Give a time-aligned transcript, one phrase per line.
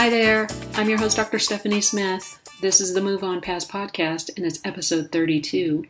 [0.00, 1.38] Hi there, I'm your host, Dr.
[1.38, 2.38] Stephanie Smith.
[2.62, 5.84] This is the Move On Past podcast, and it's episode 32.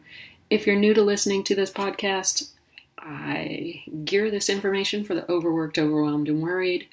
[0.50, 2.51] If you're new to listening to this podcast,
[2.98, 6.88] I gear this information for the overworked, overwhelmed, and worried,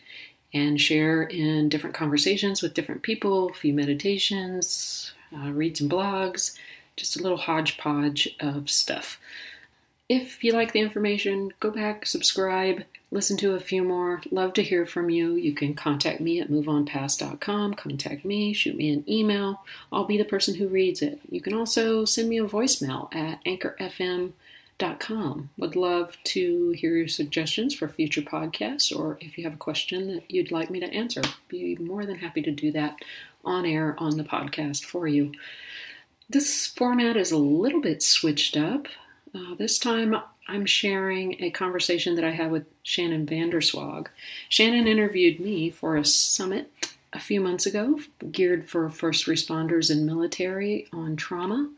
[0.53, 6.55] and share in different conversations with different people, a few meditations, uh, read some blogs,
[6.97, 9.20] just a little hodgepodge of stuff.
[10.08, 14.21] If you like the information, go back, subscribe, listen to a few more.
[14.31, 15.35] Love to hear from you.
[15.35, 17.75] You can contact me at moveonpast.com.
[17.75, 19.63] Contact me, shoot me an email.
[19.91, 21.20] I'll be the person who reads it.
[21.30, 25.49] You can also send me a voicemail at anchorfm.com.
[25.57, 30.14] Would love to hear your suggestions for future podcasts or if you have a question
[30.14, 31.21] that you'd like me to answer.
[31.47, 32.97] Be more than happy to do that
[33.45, 35.31] on air on the podcast for you.
[36.30, 38.88] This format is a little bit switched up.
[39.33, 40.16] Uh, this time
[40.48, 44.08] I'm sharing a conversation that I had with Shannon VanderZwaag.
[44.48, 46.72] Shannon interviewed me for a summit
[47.14, 48.00] a few months ago
[48.31, 51.70] geared for first responders and military on trauma.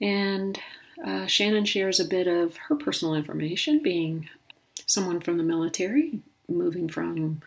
[0.00, 0.58] And
[1.04, 4.28] uh, Shannon shares a bit of her personal information, being
[4.86, 7.42] someone from the military, moving from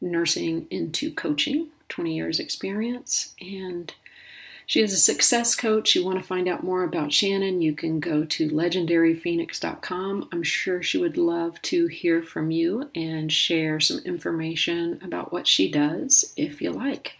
[0.00, 3.92] nursing into coaching, 20 years experience, and
[4.66, 5.94] she is a success coach.
[5.94, 10.28] You want to find out more about Shannon, you can go to legendaryphoenix.com.
[10.32, 15.46] I'm sure she would love to hear from you and share some information about what
[15.46, 17.16] she does if you like.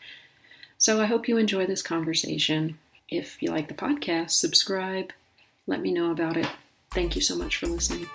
[0.78, 2.78] So I hope you enjoy this conversation.
[3.08, 5.12] If you like the podcast, subscribe,
[5.66, 6.48] let me know about it.
[6.90, 8.08] Thank you so much for listening.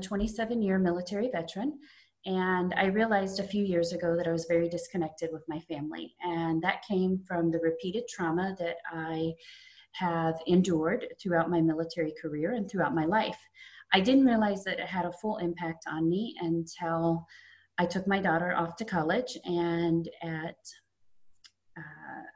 [0.00, 1.78] 27 year military veteran.
[2.26, 6.14] And I realized a few years ago that I was very disconnected with my family.
[6.22, 9.32] And that came from the repeated trauma that I
[9.92, 13.38] have endured throughout my military career and throughout my life.
[13.92, 17.26] I didn't realize that it had a full impact on me until
[17.78, 19.36] I took my daughter off to college.
[19.44, 20.56] And at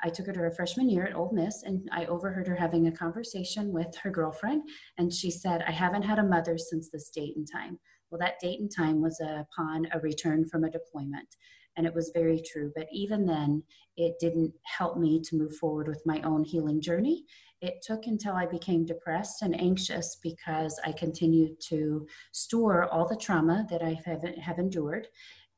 [0.05, 2.87] I took her to her freshman year at Ole Miss, and I overheard her having
[2.87, 4.69] a conversation with her girlfriend.
[4.99, 7.79] And she said, I haven't had a mother since this date and time.
[8.11, 11.29] Well, that date and time was upon a return from a deployment.
[11.77, 12.71] And it was very true.
[12.77, 13.63] But even then,
[13.97, 17.25] it didn't help me to move forward with my own healing journey.
[17.63, 23.17] It took until I became depressed and anxious because I continued to store all the
[23.17, 25.09] trauma that I have, have endured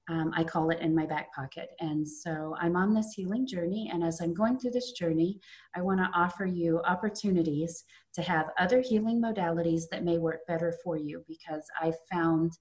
[0.09, 1.71] um, I call it in my back pocket.
[1.81, 3.91] And so I'm on this healing journey.
[3.93, 5.41] And as I'm going through this journey,
[5.75, 7.85] I want to offer you opportunities
[8.15, 12.53] to have other healing modalities that may work better for you because I've found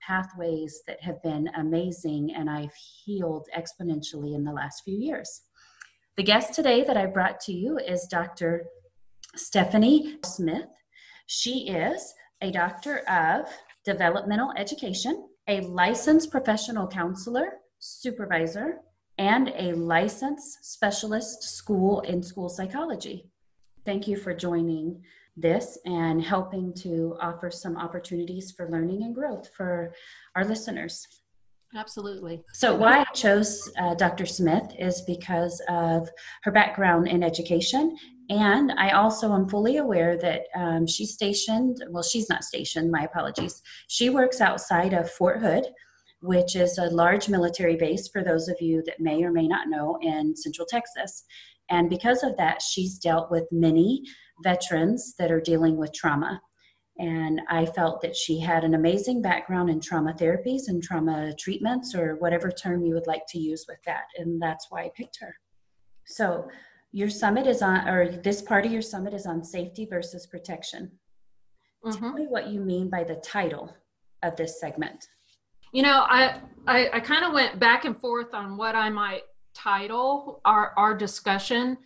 [0.00, 2.74] pathways that have been amazing and I've
[3.04, 5.42] healed exponentially in the last few years.
[6.16, 8.66] The guest today that I brought to you is Dr.
[9.34, 10.68] Stephanie Smith.
[11.26, 13.46] She is a doctor of
[13.84, 18.80] developmental education a licensed professional counselor, supervisor,
[19.18, 23.28] and a licensed specialist school in school psychology.
[23.84, 25.02] Thank you for joining
[25.36, 29.92] this and helping to offer some opportunities for learning and growth for
[30.36, 31.06] our listeners.
[31.74, 32.42] Absolutely.
[32.52, 34.26] So, why I chose uh, Dr.
[34.26, 36.10] Smith is because of
[36.42, 37.96] her background in education
[38.30, 43.02] and I also am fully aware that um, she's stationed, well, she's not stationed, my
[43.04, 43.62] apologies.
[43.88, 45.66] She works outside of Fort Hood,
[46.20, 49.68] which is a large military base for those of you that may or may not
[49.68, 51.24] know in Central Texas.
[51.68, 54.02] And because of that, she's dealt with many
[54.42, 56.40] veterans that are dealing with trauma.
[56.98, 61.94] And I felt that she had an amazing background in trauma therapies and trauma treatments,
[61.94, 64.04] or whatever term you would like to use with that.
[64.16, 65.34] And that's why I picked her.
[66.06, 66.48] So,
[66.92, 70.90] your summit is on, or this part of your summit is on safety versus protection.
[71.84, 71.98] Mm-hmm.
[71.98, 73.74] Tell me what you mean by the title
[74.22, 75.08] of this segment.
[75.72, 79.22] You know, I I, I kind of went back and forth on what I might
[79.54, 81.78] title our our discussion,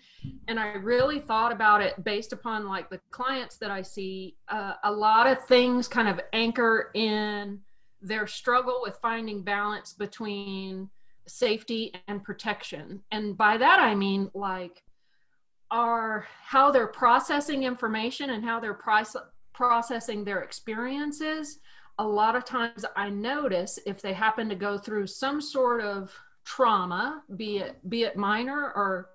[0.48, 4.36] and I really thought about it based upon like the clients that I see.
[4.48, 7.60] Uh, a lot of things kind of anchor in
[8.02, 10.90] their struggle with finding balance between
[11.28, 14.82] safety and protection, and by that I mean like
[15.70, 19.16] are how they're processing information and how they're price,
[19.52, 21.58] processing their experiences.
[21.98, 26.12] A lot of times I notice if they happen to go through some sort of
[26.44, 29.08] trauma, be it be it minor or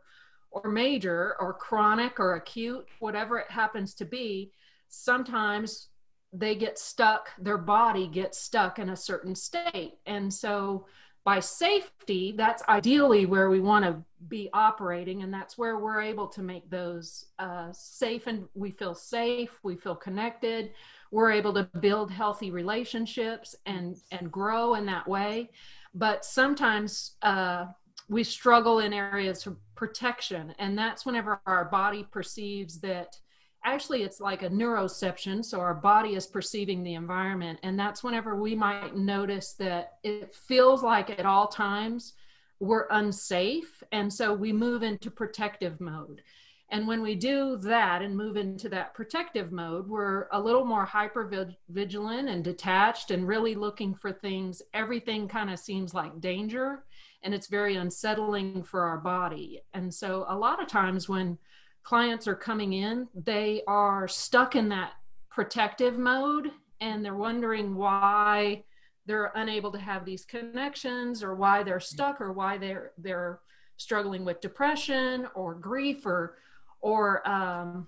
[0.52, 4.52] or major or chronic or acute, whatever it happens to be,
[4.90, 5.88] sometimes
[6.34, 9.94] they get stuck, their body gets stuck in a certain state.
[10.06, 10.86] And so
[11.24, 16.28] by safety, that's ideally where we want to be operating, and that's where we're able
[16.28, 20.72] to make those uh, safe and we feel safe, we feel connected,
[21.12, 25.50] we're able to build healthy relationships and and grow in that way.
[25.94, 27.66] But sometimes uh,
[28.10, 33.18] we struggle in areas of protection, and that's whenever our body perceives that
[33.64, 38.36] actually it's like a neuroception so our body is perceiving the environment and that's whenever
[38.36, 42.14] we might notice that it feels like at all times
[42.62, 46.22] we're unsafe and so we move into protective mode.
[46.70, 50.86] And when we do that and move into that protective mode we're a little more
[50.86, 54.62] hyper vigilant and detached and really looking for things.
[54.76, 56.84] Everything kind of seems like danger
[57.24, 59.64] and it's very unsettling for our body.
[59.74, 61.40] And so a lot of times when
[61.84, 64.94] clients are coming in, they are stuck in that
[65.30, 68.64] protective mode and they're wondering why
[69.06, 73.40] they're unable to have these connections or why they're stuck or why they're they're
[73.78, 76.38] struggling with depression or grief or
[76.82, 77.88] or um,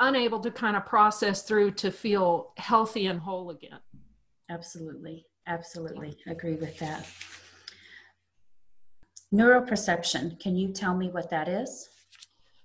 [0.00, 3.78] unable to kind of process through to feel healthy and whole again.
[4.50, 5.26] Absolutely.
[5.46, 6.16] Absolutely.
[6.26, 7.06] Agree with that.
[9.32, 10.38] Neuroperception.
[10.40, 11.88] Can you tell me what that is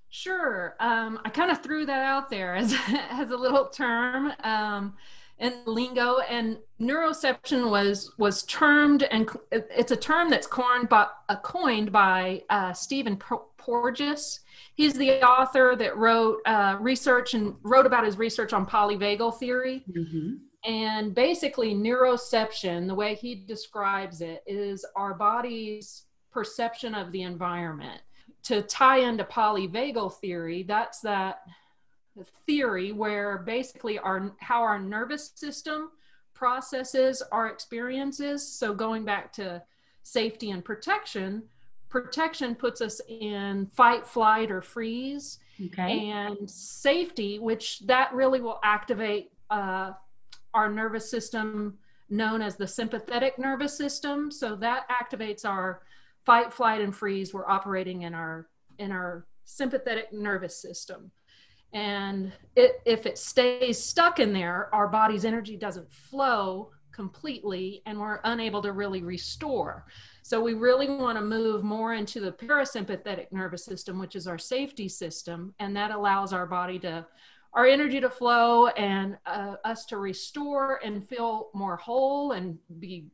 [0.10, 0.76] Sure.
[0.80, 2.74] Um, I kind of threw that out there as,
[3.12, 4.96] as a little term um,
[5.38, 11.36] in lingo, and neuroception was was termed, and it's a term that's coined by, uh,
[11.38, 13.18] coined by uh, Stephen
[13.58, 14.42] Porges.
[14.76, 19.84] He's the author that wrote uh, research and wrote about his research on polyvagal theory.
[19.90, 20.36] Mm-hmm.
[20.66, 28.02] And basically, neuroception, the way he describes it, is our body's perception of the environment
[28.44, 31.42] to tie into polyvagal theory, that's that
[32.46, 35.90] theory where basically our how our nervous system
[36.34, 38.48] processes our experiences.
[38.48, 39.62] So going back to
[40.04, 41.44] safety and protection,
[41.90, 45.40] protection puts us in fight, flight, or freeze.
[45.66, 46.10] Okay.
[46.10, 49.92] And safety, which that really will activate uh,
[50.54, 51.78] our nervous system
[52.10, 54.32] known as the sympathetic nervous system.
[54.32, 55.82] So that activates our
[56.25, 61.12] fight, flight, and freeze were operating in our in our sympathetic nervous system.
[61.74, 68.00] And it, if it stays stuck in there, our body's energy doesn't flow completely and
[68.00, 69.86] we're unable to really restore.
[70.24, 74.38] So we really want to move more into the parasympathetic nervous system, which is our
[74.38, 77.06] safety system, and that allows our body to
[77.54, 83.06] our energy to flow and uh, us to restore and feel more whole and be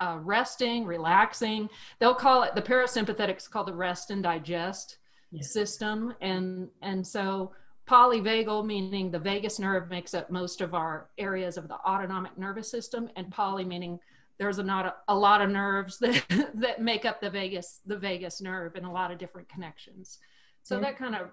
[0.00, 1.68] uh, resting, relaxing.
[1.98, 4.98] They'll call it the parasympathetics called the rest and digest
[5.30, 5.52] yes.
[5.52, 7.52] system, and and so
[7.88, 12.70] polyvagal meaning the vagus nerve makes up most of our areas of the autonomic nervous
[12.70, 13.98] system, and poly meaning
[14.38, 16.24] there's a, not a, a lot of nerves that
[16.54, 20.18] that make up the vagus the vagus nerve and a lot of different connections.
[20.62, 20.82] So yeah.
[20.82, 21.30] that kind of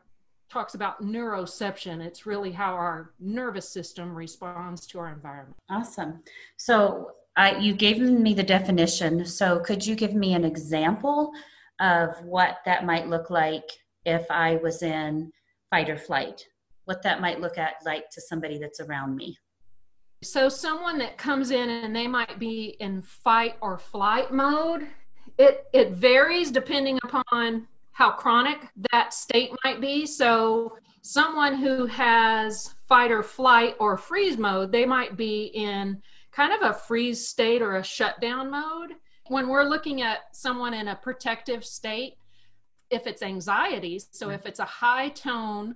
[0.50, 2.06] talks about neuroception.
[2.06, 5.58] It's really how our nervous system responds to our environment.
[5.70, 6.24] Awesome.
[6.56, 9.24] So I, you gave me the definition.
[9.26, 11.32] So could you give me an example
[11.80, 13.70] of what that might look like
[14.06, 15.32] if I was in
[15.70, 16.44] fight or flight?
[16.86, 19.38] What that might look at like to somebody that's around me?
[20.24, 24.88] So someone that comes in and they might be in fight or flight mode,
[25.38, 30.08] it it varies depending upon how chronic that state might be.
[30.08, 36.02] So someone who has fight or flight or freeze mode, they might be in
[36.38, 38.92] kind of a freeze state or a shutdown mode.
[39.28, 42.14] When we're looking at someone in a protective state,
[42.92, 45.76] if it's anxiety, so if it's a high tone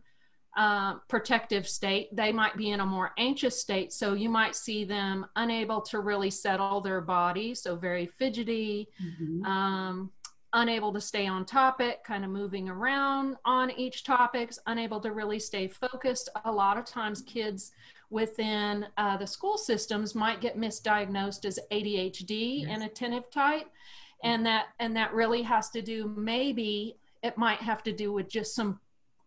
[0.55, 3.91] uh, protective state, they might be in a more anxious state.
[3.91, 9.43] So you might see them unable to really settle their body, so very fidgety, mm-hmm.
[9.43, 10.11] um,
[10.53, 15.39] unable to stay on topic, kind of moving around on each topics, unable to really
[15.39, 16.29] stay focused.
[16.45, 17.71] A lot of times, kids
[18.11, 22.67] within uh, the school systems might get misdiagnosed as ADHD yes.
[22.69, 23.67] and attentive type.
[24.23, 28.29] And that and that really has to do maybe it might have to do with
[28.29, 28.79] just some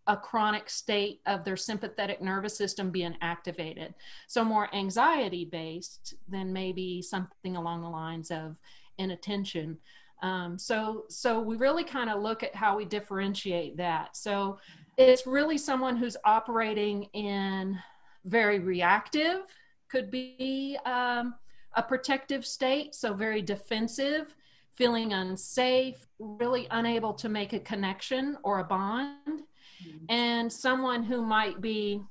[0.07, 3.95] a chronic state of their sympathetic nervous system being activated.
[4.27, 8.55] So more anxiety based than maybe something along the lines of
[8.99, 9.79] inattention.
[10.21, 14.15] Um, so so we really kind of look at how we differentiate that.
[14.15, 14.59] So
[14.97, 17.77] it's really someone who's operating in
[18.25, 19.41] very reactive
[19.89, 21.35] could be um,
[21.73, 24.35] a protective state, so very defensive,
[24.75, 29.17] feeling unsafe, really unable to make a connection or a bond.
[29.27, 30.05] Mm-hmm.
[30.09, 32.01] And someone who might be,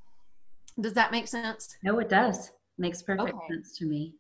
[0.81, 1.77] does that make sense?
[1.83, 2.53] No, it does.
[2.79, 3.47] Makes perfect okay.
[3.49, 4.15] sense to me.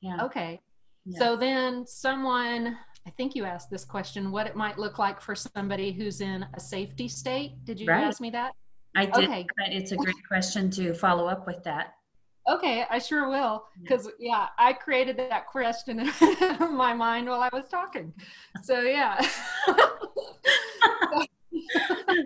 [0.00, 0.24] Yeah.
[0.24, 0.60] Okay.
[1.04, 1.18] Yeah.
[1.18, 2.76] So then someone
[3.06, 6.46] I think you asked this question what it might look like for somebody who's in
[6.54, 7.64] a safety state.
[7.64, 8.04] Did you Right.
[8.04, 8.54] ask me that?
[8.96, 9.46] I did, Okay.
[9.56, 11.94] but it's a great question to follow up with that.
[12.48, 13.64] Okay, I sure will.
[13.80, 16.06] Because, yeah, I created that question in
[16.74, 18.12] my mind while I was talking.
[18.62, 19.20] So, yeah.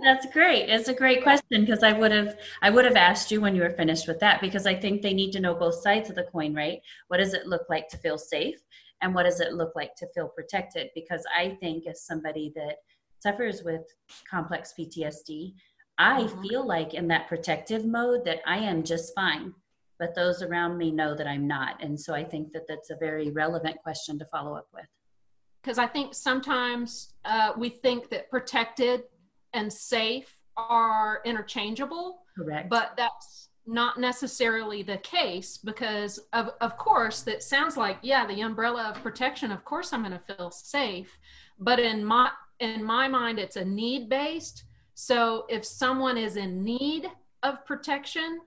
[0.02, 0.68] That's great.
[0.70, 3.62] It's a great question because I would have I would have asked you when you
[3.62, 6.24] were finished with that because I think they need to know both sides of the
[6.24, 6.80] coin, right?
[7.08, 8.60] What does it look like to feel safe
[9.02, 10.90] and what does it look like to feel protected?
[10.94, 12.76] Because I think as somebody that
[13.18, 13.82] suffers with
[14.30, 15.54] complex PTSD,
[15.98, 16.42] I Mhm.
[16.48, 19.54] feel like in that protective mode that I am just fine,
[19.98, 21.80] but those around me know that I'm not.
[21.82, 24.86] And so I think that that's a very relevant question to follow up with.
[25.62, 29.04] because I think sometimes uh, we think that protected
[29.54, 32.68] and safe are interchangeable, Correct.
[32.68, 38.42] but that's not necessarily the case because of, of course that sounds like yeah the
[38.42, 41.18] umbrella of protection of course i'm going to feel safe
[41.58, 46.62] but in my in my mind it's a need based so if someone is in
[46.62, 47.06] need
[47.42, 48.40] of protection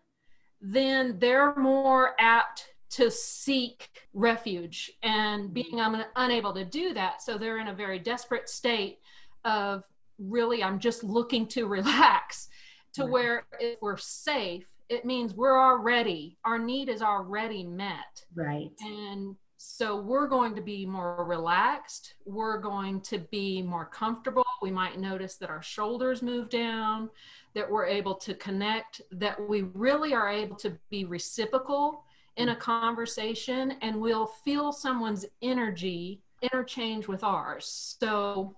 [0.61, 7.37] then they're more apt to seek refuge and being un- unable to do that so
[7.37, 8.99] they're in a very desperate state
[9.45, 9.83] of
[10.19, 12.47] really i'm just looking to relax
[12.93, 13.11] to Right.
[13.11, 18.69] where if we're safe it means we're already our need is already met right.
[18.79, 22.13] and so we're going to be more relaxed.
[22.25, 24.45] We're going to be more comfortable.
[24.61, 27.09] We might notice that our shoulders move down
[27.55, 32.03] that we're able to connect that we really are able to be reciprocal
[32.35, 37.95] in a conversation and we'll feel someone's energy interchange with ours.
[37.99, 38.55] So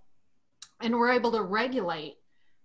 [0.82, 2.18] and we're able to regulate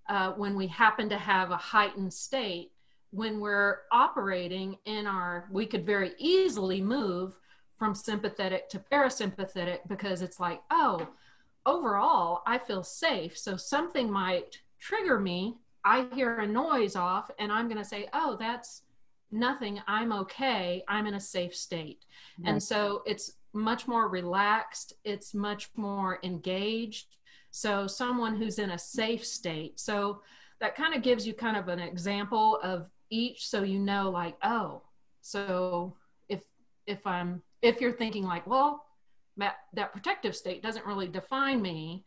[0.09, 2.73] uh, when we happen to have a heightened state
[3.11, 7.39] when we're operating in our we could very easily move
[7.79, 11.07] from sympathetic to parasympathetic because it's like oh
[11.67, 13.37] overall i feel safe.
[13.37, 15.57] So something might trigger me.
[15.85, 18.83] I hear a noise off and i'm going to say oh that's
[19.31, 19.81] nothing.
[19.89, 20.85] I'm okay.
[20.87, 22.05] I'm in a safe state.
[22.45, 24.93] And so it's much more relaxed.
[25.03, 27.17] It's much more engaged.
[27.51, 29.81] So someone who's in a safe state.
[29.81, 30.23] So
[30.61, 34.35] that kind of gives you kind of an example of each so you know like
[34.43, 34.83] oh
[35.21, 35.95] so
[36.29, 36.43] if
[36.87, 38.71] if i'm if you're thinking like well
[39.37, 42.05] that, that protective state doesn't really define me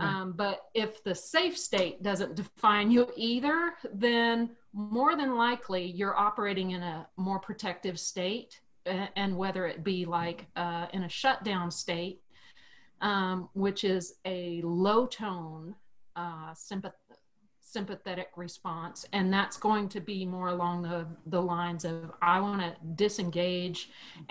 [0.00, 4.36] um, but if the safe state doesn't define you either then
[4.72, 10.06] more than likely you're operating in a more protective state a- and whether it be
[10.06, 12.20] like uh, in a shutdown state
[13.02, 15.74] um, which is a low tone
[16.16, 17.01] uh, sympath-
[17.72, 22.60] sympathetic response and that's going to be more along the, the lines of i want
[22.60, 23.88] to disengage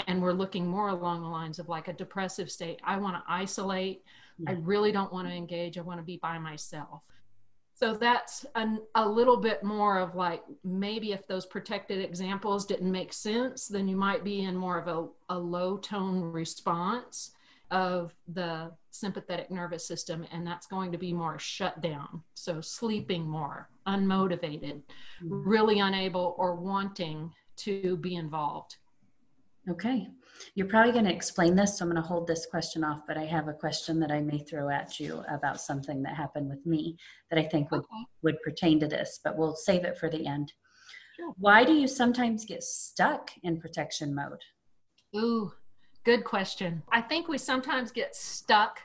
[0.07, 2.79] and we're looking more along the lines of like a depressive state.
[2.83, 4.03] I want to isolate.
[4.47, 5.77] I really don't want to engage.
[5.77, 7.01] I want to be by myself.
[7.73, 12.91] So that's an, a little bit more of like maybe if those protected examples didn't
[12.91, 17.31] make sense then you might be in more of a, a low tone response
[17.71, 23.27] of the sympathetic nervous system and that's going to be more shut down so sleeping
[23.27, 24.81] more unmotivated
[25.23, 25.43] Mm.
[25.45, 28.77] really unable or wanting to be involved
[29.69, 30.07] Okay.
[30.55, 33.17] You're probably going to explain this, so I'm going to hold this question off, but
[33.17, 36.65] I have a question that I may throw at you about something that happened with
[36.65, 36.97] me
[37.29, 40.25] that I think would, okay would pertain to this, but we'll save it for the
[40.25, 40.51] end.
[41.15, 41.33] Sure.
[41.37, 44.41] Why do you sometimes get stuck in protection mode?
[45.15, 45.51] Ooh,
[46.03, 46.81] good question.
[46.91, 48.79] I think we sometimes get stuck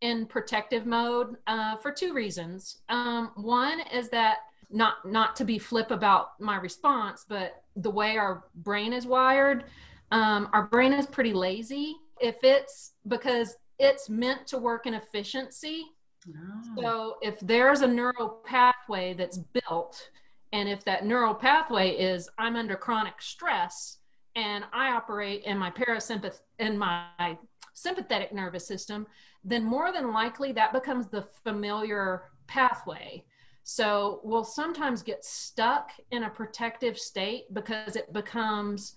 [0.00, 2.80] in protective mode uh, for two reasons.
[2.88, 4.38] Um, one is that
[4.70, 9.64] not not to be flip about my response, but the way our brain is wired,
[10.10, 11.96] um, our brain is pretty lazy.
[12.20, 15.86] If it's because it's meant to work in efficiency,
[16.28, 20.10] Oh, so if there's a neural pathway that's built,
[20.52, 23.98] and if that neural pathway is I'm under chronic stress
[24.34, 27.36] and I operate in my parasympath in my
[27.74, 29.06] sympathetic nervous system,
[29.44, 33.24] then more than likely that becomes the familiar pathway.
[33.64, 38.96] So we'll sometimes get stuck in a protective state because it becomes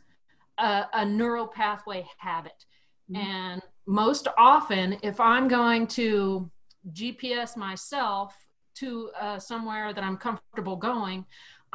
[0.58, 2.66] a, a neural pathway habit.
[3.12, 3.18] Mhm.
[3.18, 6.50] And most often, if I'm going to
[6.92, 8.36] GPS myself
[8.76, 11.26] to uh, somewhere that I'm comfortable going,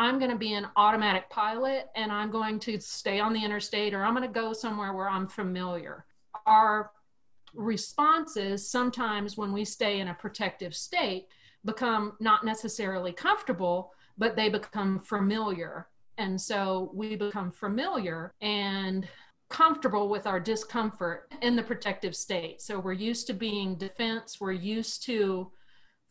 [0.00, 3.92] I'm going to be an automatic pilot and I'm going to stay on the interstate
[3.92, 6.06] or I'm going to go somewhere where I'm familiar.
[6.46, 6.90] Our
[7.54, 11.26] responses sometimes when we stay in a protective state
[11.66, 15.88] become not necessarily comfortable, but they become familiar.
[16.16, 19.06] And so we become familiar and
[19.50, 22.62] comfortable with our discomfort in the protective state.
[22.62, 25.52] So we're used to being defense, we're used to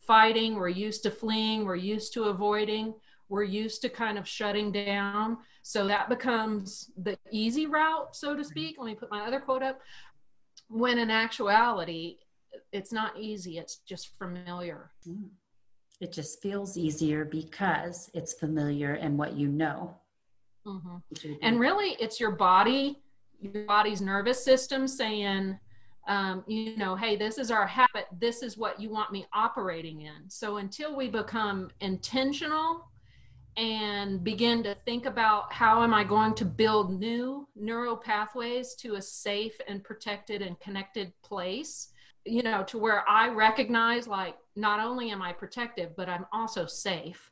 [0.00, 2.94] fighting, we're used to fleeing, we're used to avoiding,
[3.30, 5.38] we're used to kind of shutting down.
[5.62, 8.76] So that becomes the easy route, so to speak.
[8.76, 9.80] Let me put my other quote up.
[10.68, 12.18] When in actuality,
[12.72, 14.90] it's not easy, it's just familiar.
[15.04, 15.28] Hmm.
[16.00, 19.94] It just feels easier because it's familiar and what you know.
[20.66, 21.32] Mm-hmm.
[21.42, 23.02] And really, it's your body,
[23.40, 25.58] your body's nervous system saying,
[26.08, 28.06] um, you know, hey, this is our habit.
[28.18, 30.28] This is what you want me operating in.
[30.28, 32.89] So until we become intentional
[33.56, 38.94] and begin to think about how am I going to build new neural pathways to
[38.94, 41.92] a safe and protected and connected place,
[42.24, 46.66] you know, to where I recognize like not only am I protective, but I'm also
[46.66, 47.30] safe.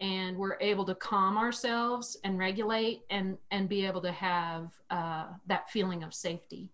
[0.00, 5.26] And we're able to calm ourselves and regulate and, and be able to have uh,
[5.46, 6.70] that feeling of safety.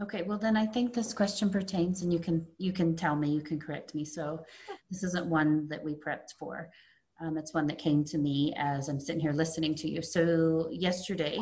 [0.00, 3.30] Okay, well then I think this question pertains, and you can you can tell me,
[3.30, 4.04] you can correct me.
[4.04, 4.44] So
[4.90, 6.70] this isn't one that we prepped for.
[7.20, 10.02] Um, it's one that came to me as I'm sitting here listening to you.
[10.02, 11.38] So yesterday,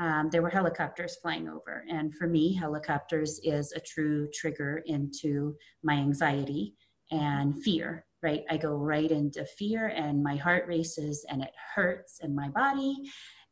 [0.00, 5.56] um, there were helicopters flying over, and for me, helicopters is a true trigger into
[5.82, 6.74] my anxiety
[7.10, 8.06] and fear.
[8.22, 12.48] Right, I go right into fear, and my heart races, and it hurts in my
[12.50, 12.96] body,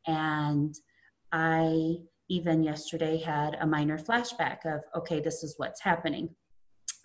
[0.07, 0.73] and
[1.33, 1.95] I
[2.29, 6.29] even yesterday had a minor flashback of, okay, this is what's happening.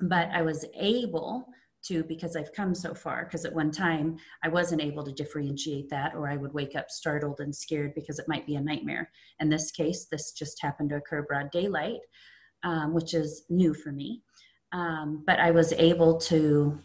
[0.00, 1.48] But I was able
[1.88, 5.88] to, because I've come so far, because at one time I wasn't able to differentiate
[5.90, 9.10] that, or I would wake up startled and scared because it might be a nightmare.
[9.40, 12.00] In this case, this just happened to occur broad daylight,
[12.64, 14.22] um, which is new for me.
[14.72, 16.78] Um, but I was able to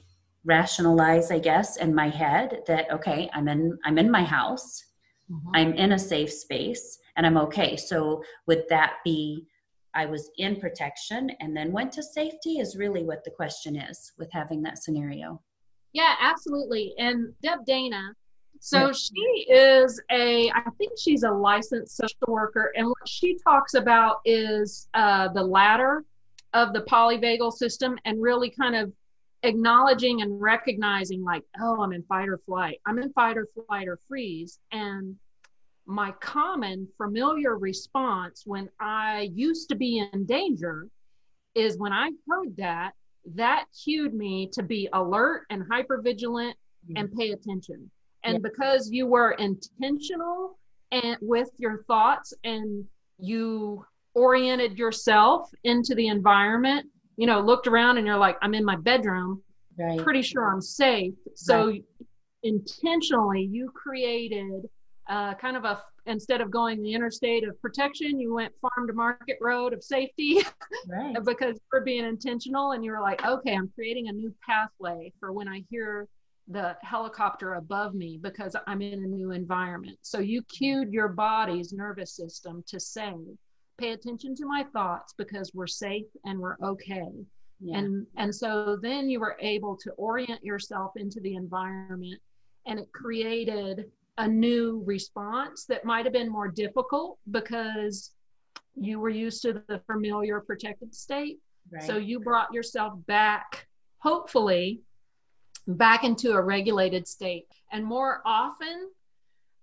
[0.43, 4.83] rationalize, I guess, in my head that okay, I'm in I'm in my house,
[5.29, 5.49] mm-hmm.
[5.53, 7.75] I'm in a safe space and I'm okay.
[7.77, 9.47] So would that be
[9.93, 14.13] I was in protection and then went to safety is really what the question is
[14.17, 15.41] with having that scenario.
[15.93, 16.93] Yeah, absolutely.
[16.97, 18.13] And Deb Dana,
[18.59, 18.91] so yeah.
[18.93, 24.17] she is a, I think she's a licensed social worker, and what she talks about
[24.23, 26.05] is uh, the ladder
[26.53, 28.93] of the polyvagal system and really kind of
[29.43, 33.87] acknowledging and recognizing, like, oh, I'm in fight or flight, I'm in fight or flight
[33.87, 35.15] or freeze, and
[35.91, 40.87] my common familiar response when I used to be in danger
[41.53, 42.93] is when I heard that,
[43.35, 46.97] that cued me to be alert and hyper vigilant mm-hmm.
[46.97, 47.91] and pay attention.
[48.23, 48.49] And yeah.
[48.49, 50.57] because you were intentional
[50.91, 52.85] and with your thoughts and
[53.19, 58.65] you oriented yourself into the environment, you know, looked around and you're like, I'm in
[58.65, 59.41] my bedroom,
[59.77, 59.99] right.
[59.99, 61.13] pretty sure I'm safe.
[61.35, 61.83] So right.
[62.43, 64.69] intentionally you created
[65.11, 68.93] uh, kind of a instead of going the interstate of protection, you went farm to
[68.93, 70.39] market road of safety
[70.87, 71.15] right.
[71.23, 75.31] because you're being intentional and you were like, okay, I'm creating a new pathway for
[75.31, 76.07] when I hear
[76.47, 79.99] the helicopter above me because I'm in a new environment.
[80.01, 83.13] So you cued your body's nervous system to say,
[83.77, 87.11] pay attention to my thoughts because we're safe and we're okay.
[87.59, 87.77] Yeah.
[87.77, 92.19] And and so then you were able to orient yourself into the environment
[92.65, 93.85] and it created
[94.21, 98.11] a new response that might have been more difficult because
[98.75, 101.39] you were used to the familiar protected state.
[101.71, 101.81] Right.
[101.81, 104.81] So you brought yourself back, hopefully,
[105.67, 107.47] back into a regulated state.
[107.71, 108.91] And more often,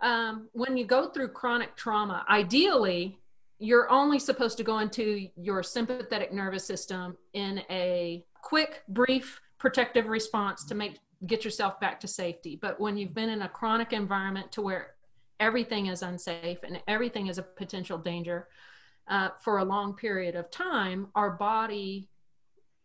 [0.01, 3.21] um, when you go through chronic trauma, ideally,
[3.61, 10.07] you're only supposed to go into your sympathetic nervous system in a quick, brief protective
[10.07, 12.59] response to make get yourself back to safety.
[12.61, 14.95] But when you've been in a chronic environment to where
[15.41, 18.49] everything is unsafe and everything is a potential danger
[19.09, 22.09] uh, for a long period of time, our body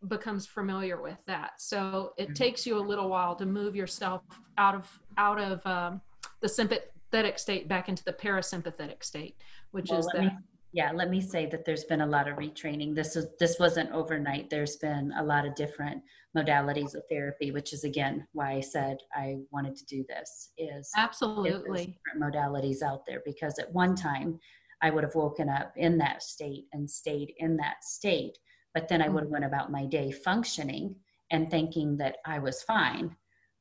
[0.08, 1.52] becomes familiar with that.
[1.60, 2.32] So it mm-hmm.
[2.34, 4.22] takes you a little while to move yourself
[4.58, 6.00] out of out of um,
[6.40, 9.36] the sympathetic state back into the parasympathetic state,
[9.70, 10.30] which well, is the
[10.74, 13.90] yeah let me say that there's been a lot of retraining this is this wasn't
[13.92, 16.02] overnight there's been a lot of different
[16.36, 20.90] modalities of therapy which is again why i said i wanted to do this is
[20.96, 24.38] absolutely modalities out there because at one time
[24.82, 28.36] i would have woken up in that state and stayed in that state
[28.72, 29.32] but then i would have mm-hmm.
[29.32, 30.94] went about my day functioning
[31.30, 33.14] and thinking that i was fine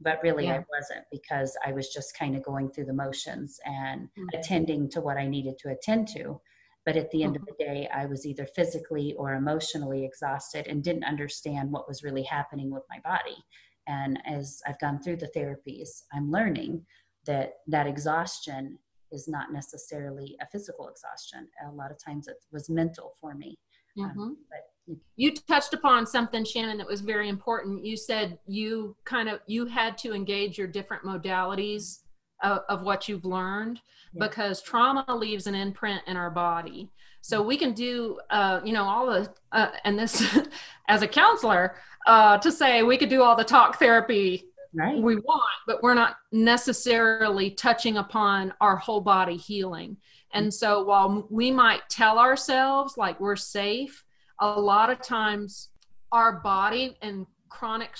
[0.03, 0.55] but really yeah.
[0.55, 4.37] I wasn't because I was just kind of going through the motions and mm-hmm.
[4.37, 6.39] attending to what I needed to attend to.
[6.85, 7.53] But at the end of mm-hmm.
[7.57, 12.23] the day, I was either physically or emotionally exhausted and didn't understand what was really
[12.23, 13.37] happening with my body.
[13.87, 16.85] And as I've gone through the therapies, I'm learning
[17.25, 18.77] that that exhaustion
[19.11, 21.47] is not necessarily a physical exhaustion.
[21.65, 23.57] A lot of times it was mental for me.
[23.97, 24.17] Um, Mhm.
[24.17, 29.29] Um, but you touched upon something shannon that was very important you said you kind
[29.29, 31.99] of you had to engage your different modalities
[32.43, 33.81] of, of what you've learned
[34.13, 34.27] Yeah.
[34.27, 38.83] because trauma leaves an imprint in our body so we can do uh, you know
[38.83, 40.23] all the uh, and this
[40.87, 41.75] as a counselor
[42.05, 45.01] uh, to say we could do all the talk therapy right.
[45.01, 49.97] we want, but we're not necessarily touching upon our whole body healing.
[50.33, 54.03] And so while we might tell ourselves like we're safe,
[54.39, 55.69] a lot of times
[56.11, 57.95] our body and chronic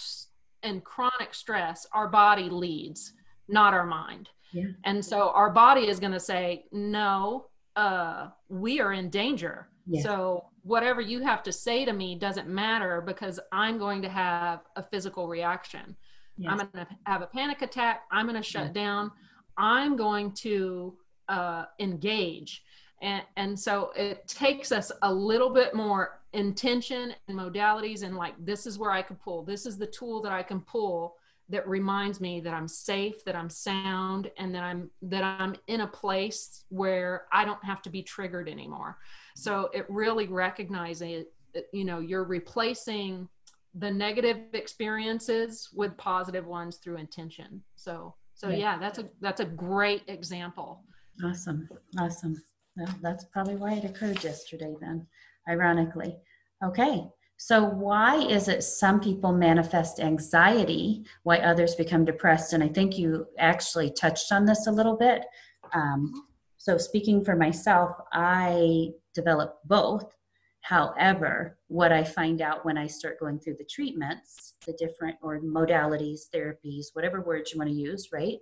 [0.64, 3.14] and chronic stress, our body leads,
[3.48, 4.30] not our mind.
[4.52, 4.66] Yeah.
[4.86, 9.68] And so our body is going to say, no, uh, we are in danger.
[9.88, 10.04] Yeah.
[10.04, 14.62] So whatever you have to say to me doesn't matter because I'm going to have
[14.76, 15.96] a physical reaction.
[16.38, 16.52] Yes.
[16.52, 18.04] I'm going to have a panic attack.
[18.12, 19.12] I'm going to shut down.
[19.58, 20.96] I'm going to
[21.30, 22.64] uh, engage.
[23.02, 28.34] And, and so it takes us a little bit more intention and modalities and like
[28.44, 29.44] this is where I can pull.
[29.44, 31.18] This is the tool that I can pull
[31.50, 35.82] that reminds me that I'm safe, that I'm sound, and that I'm that I'm in
[35.82, 38.98] a place where I don't have to be triggered anymore.
[39.36, 43.28] So it really recognizing it, you know, you're replacing
[43.76, 47.64] the negative experiences with positive ones through intention.
[47.76, 48.58] So so Yeah.
[48.58, 50.84] yeah, that's a that's a great example.
[51.24, 51.68] Awesome.
[52.00, 52.42] Awesome.
[52.76, 55.06] Well, that's probably why it occurred yesterday, then,
[55.48, 56.18] ironically.
[56.64, 57.08] Okay.
[57.46, 62.54] So, why is it some people manifest anxiety, why others become depressed?
[62.54, 65.26] And I think you actually touched on this a little bit.
[65.74, 66.26] Um,
[66.56, 70.16] so, speaking for myself, I develop both.
[70.62, 75.42] However, what I find out when I start going through the treatments, the different or
[75.42, 78.38] modalities, therapies, whatever words you want to use, right?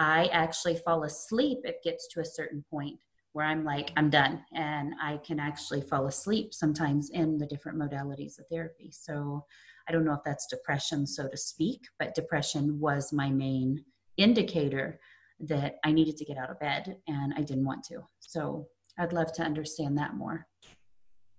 [0.00, 1.58] I actually fall asleep.
[1.62, 2.98] It gets to a certain point
[3.32, 4.44] where I'm like, I'm done.
[4.54, 8.90] And I can actually fall asleep sometimes in the different modalities of therapy.
[8.92, 9.44] So
[9.88, 13.84] I don't know if that's depression, so to speak, but depression was my main
[14.16, 14.98] indicator
[15.40, 18.00] that I needed to get out of bed and I didn't want to.
[18.18, 18.66] So
[18.98, 20.46] I'd love to understand that more.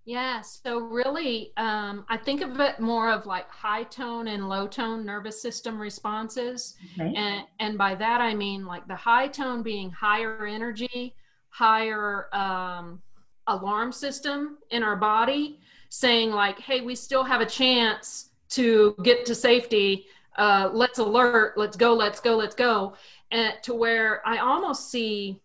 [0.06, 4.66] Yeah, so really, um, I think of it more of like high tone and low
[4.66, 6.74] tone nervous system responses.
[6.98, 7.14] Okay.
[7.14, 11.14] And, and by that, I mean like the high tone being higher energy,
[11.50, 13.02] higher um,
[13.46, 19.24] alarm system in our body, saying like, hey, we still have a chance to get
[19.26, 20.06] to safety.
[20.36, 22.94] Uh, let's alert, let's go, let's go, let's go.
[23.30, 25.40] And to where I almost see,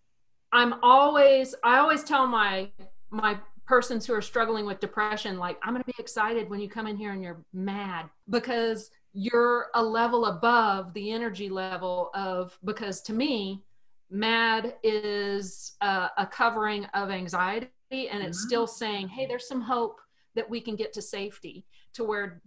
[0.51, 2.69] I'm always, I always tell my,
[3.09, 6.69] my persons who are struggling with depression like i'm going to be excited when you
[6.69, 12.57] come in here and you're mad because you're a level above the energy level of
[12.63, 13.63] because to me
[14.09, 19.99] mad is uh, a covering of anxiety and it's still saying hey there's some hope
[20.35, 22.41] that we can get to safety to where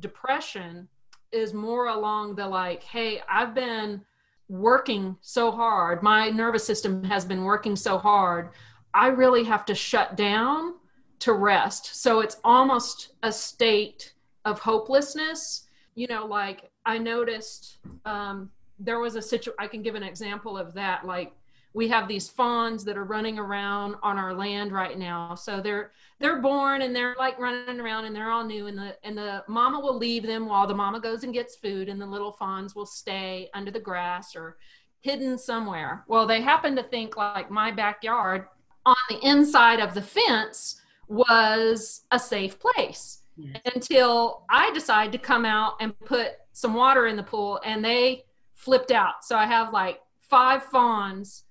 [0.00, 0.88] depression
[1.32, 4.00] is more along the like hey i've been
[4.48, 8.50] working so hard my nervous system has been working so hard
[8.94, 10.74] I really have to shut down
[11.20, 12.02] to rest.
[12.02, 15.66] So it's almost a state of hopelessness.
[15.94, 18.50] You know, like I noticed um,
[18.84, 21.06] there was a situation, I can give an example of that.
[21.06, 21.32] Like
[21.74, 25.34] we have these fawns that are running around on our land right now.
[25.34, 28.96] So they're they're born and they're like running around and they're all new and the
[29.04, 32.06] and the mama will leave them while the mama goes and gets food and the
[32.06, 34.58] little fawns will stay under the grass or
[35.00, 36.04] hidden somewhere.
[36.08, 38.46] Well, they happen to think like my backyard
[38.84, 43.60] on the inside of the fence was a safe place Yes.
[43.74, 48.24] until I decided to come out and put some water in the pool and they
[48.62, 49.24] flipped out.
[49.24, 51.44] So I have like five fawns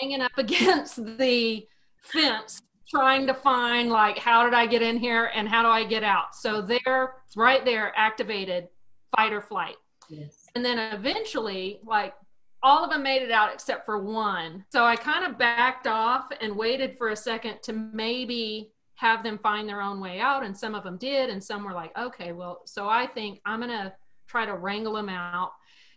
[0.00, 1.66] banging up against the
[2.02, 5.84] fence trying to find like how did I get in here and how do I
[5.84, 6.34] get out.
[6.34, 8.68] So they're right there activated
[9.16, 9.76] fight or flight.
[10.10, 10.46] Yes.
[10.54, 12.14] And then eventually like
[12.62, 14.64] all of them made it out except for one.
[14.70, 19.38] So I kind of backed off and waited for a second to maybe have them
[19.38, 20.44] find their own way out.
[20.44, 21.30] And some of them did.
[21.30, 23.92] And some were like, okay, well, so I think I'm going to
[24.28, 25.52] try to wrangle them out.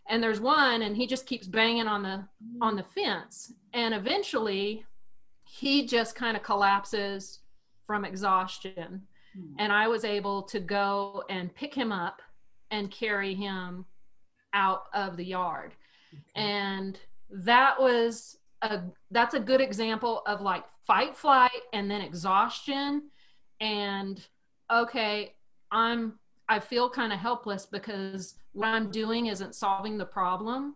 [0.08, 2.24] And there's one, and he just keeps banging on the
[2.62, 3.54] on the fence.
[3.74, 4.86] And eventually,
[5.44, 7.40] he just kind of collapses
[7.88, 9.02] from exhaustion.
[9.34, 9.54] Hmm.
[9.60, 12.22] And I was able to go and pick him up
[12.72, 13.86] and carry him
[14.54, 15.74] out of the yard
[16.36, 23.04] and that was a that's a good example of like fight flight and then exhaustion
[23.62, 24.28] and
[24.72, 25.34] okay
[25.72, 26.14] i'm
[26.50, 30.76] i feel kind of helpless because what i'm doing isn't solving the problem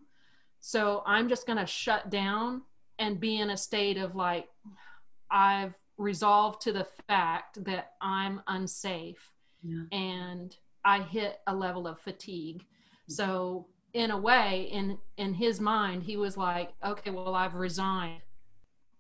[0.60, 2.62] so i'm just going to shut down
[3.00, 4.48] and be in a state of like
[5.32, 9.32] i've resolved to the fact that i'm unsafe
[9.64, 9.84] yeah.
[9.92, 12.66] and i hit a level of fatigue
[13.08, 18.22] so in a way in in his mind he was like okay well i've resigned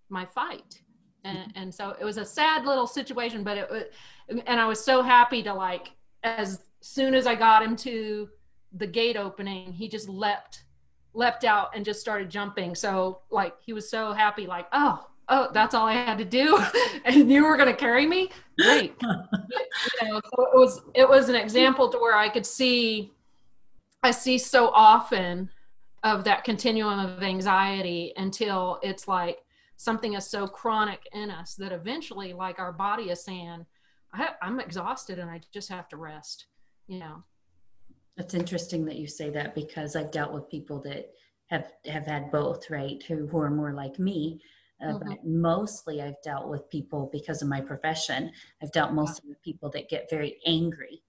[0.09, 0.81] my fight
[1.23, 1.49] and, mm-hmm.
[1.55, 3.83] and so it was a sad little situation but it was
[4.47, 5.91] and i was so happy to like
[6.23, 8.29] as soon as i got him to
[8.73, 10.63] the gate opening he just leapt
[11.13, 12.75] leapt out and just started jumping.
[12.75, 16.59] So like he was so happy like oh oh that's all i had to do.
[17.05, 18.29] And you were going to carry me?
[18.59, 18.95] Great.
[20.01, 23.13] You know so it was it was an example to where i could see
[24.03, 25.49] I see so often
[26.03, 29.39] of that continuum of anxiety until it's like
[29.75, 33.65] something is so chronic in us that eventually, like our body is saying,
[34.13, 36.45] I, am exhausted and I just have to rest,
[36.87, 37.23] you know.
[38.17, 41.11] It's interesting that you say that because I've dealt with people that
[41.47, 43.01] have have had both, right?
[43.03, 44.41] Who who are more like me.
[44.81, 45.09] Uh, mm-hmm.
[45.09, 48.31] But mostly, I've dealt with people because of my profession.
[48.63, 51.03] I've dealt mostly with people that get very angry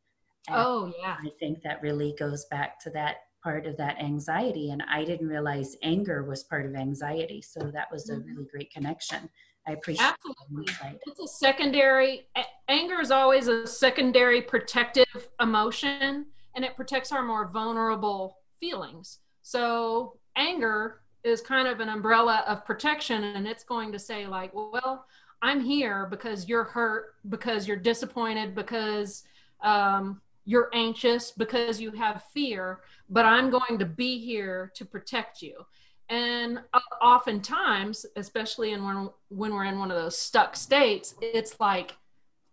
[0.48, 1.16] and oh, yeah.
[1.20, 4.70] I think that really goes back to that part of that anxiety.
[4.70, 7.42] And I didn't realize anger was part of anxiety.
[7.42, 8.28] So that was a mm-hmm.
[8.28, 9.28] really great connection.
[9.66, 10.98] I appreciate Absolutely.
[11.06, 12.26] It's a secondary,
[12.68, 19.18] anger is always a secondary protective emotion and it protects our more vulnerable feelings.
[19.42, 24.52] So anger is kind of an umbrella of protection and it's going to say like,
[24.54, 25.06] well,
[25.42, 29.24] I'm here because you're hurt, because you're disappointed, because
[29.62, 35.42] um, you're anxious because you have fear, but I'm going to be here to protect
[35.42, 35.64] you.
[36.08, 36.60] And
[37.00, 41.92] oftentimes, especially in when, when we're in one of those stuck states, it's like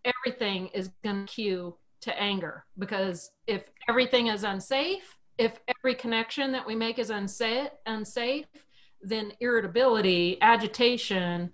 [0.05, 1.75] everything is going to cue
[2.07, 7.69] to anger because if everything is unsafe, if every connection that we make is unsafe,
[7.85, 8.45] unsafe,
[9.01, 11.51] then irritability, agitation,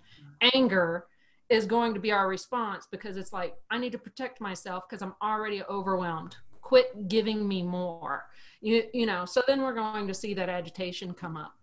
[0.54, 1.06] anger
[1.50, 5.02] is going to be our response because it's like i need to protect myself because
[5.02, 6.36] i'm already overwhelmed.
[6.62, 8.24] Quit giving me more.
[8.62, 11.54] You you know so then we're going to see that agitation come up.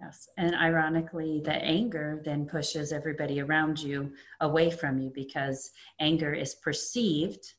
[0.00, 6.32] Yes and ironically the anger then pushes everybody around you away from you because anger
[6.32, 7.54] is perceived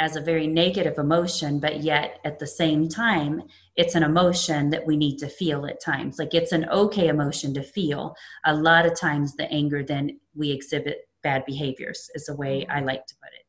[0.00, 3.42] as a very negative emotion, but yet at the same time,
[3.76, 6.18] it's an emotion that we need to feel at times.
[6.18, 8.14] Like it's an okay emotion to feel.
[8.44, 12.80] A lot of times, the anger, then we exhibit bad behaviors, is the way I
[12.80, 13.46] like to put it.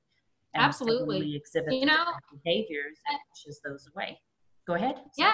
[0.54, 1.20] And Absolutely.
[1.20, 2.06] we exhibit you know,
[2.44, 4.20] behaviors, it pushes those away.
[4.68, 4.96] Go ahead.
[5.18, 5.34] Yeah,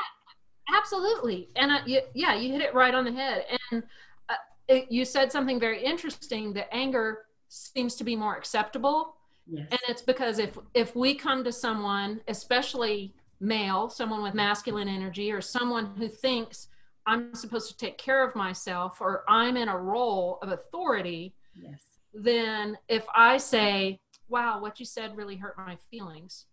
[0.74, 1.50] absolutely.
[1.56, 3.45] And uh, you, yeah, you hit it right on the head.
[3.71, 3.84] And
[4.30, 4.36] uh,
[4.67, 7.19] it, you said something very interesting that anger
[7.50, 9.15] seems to be more acceptable
[9.52, 9.68] Yes.
[9.70, 15.32] And it's because if if we come to someone, especially male, someone with masculine energy,
[15.32, 16.70] or someone who thinks
[17.06, 21.82] I'm supposed to take care of myself, or I'm in a role of authority, yes.
[22.14, 26.46] then if I say, "Wow, what you said really hurt my feelings,"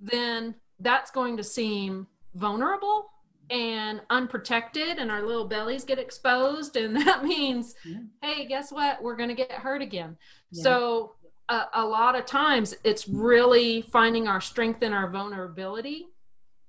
[0.00, 3.10] then that's going to seem vulnerable
[3.50, 7.98] and unprotected and our little bellies get exposed and that means yeah.
[8.22, 10.16] hey guess what we're going to get hurt again
[10.50, 10.62] yeah.
[10.62, 11.14] so
[11.48, 16.08] a, a lot of times it's really finding our strength and our vulnerability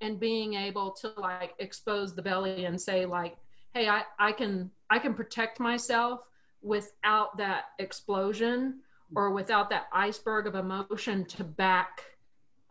[0.01, 3.37] and being able to like expose the belly and say like
[3.73, 6.21] hey I, I can i can protect myself
[6.61, 8.79] without that explosion
[9.15, 12.01] or without that iceberg of emotion to back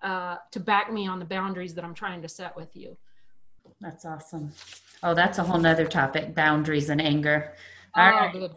[0.03, 2.97] uh, to back me on the boundaries that i'm trying to set with you.
[3.81, 4.53] That's awesome.
[5.03, 7.55] Oh that's a whole nother topic boundaries and anger.
[7.97, 8.51] Oh, All right.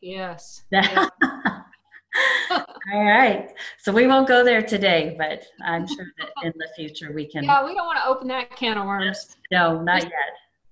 [0.00, 1.08] yes, yes.
[2.92, 3.52] All right.
[3.78, 7.44] So we won't go there today, but I'm sure that in the future we can.
[7.44, 9.36] Yeah, we don't want to open that can of worms.
[9.52, 10.12] No, not yet.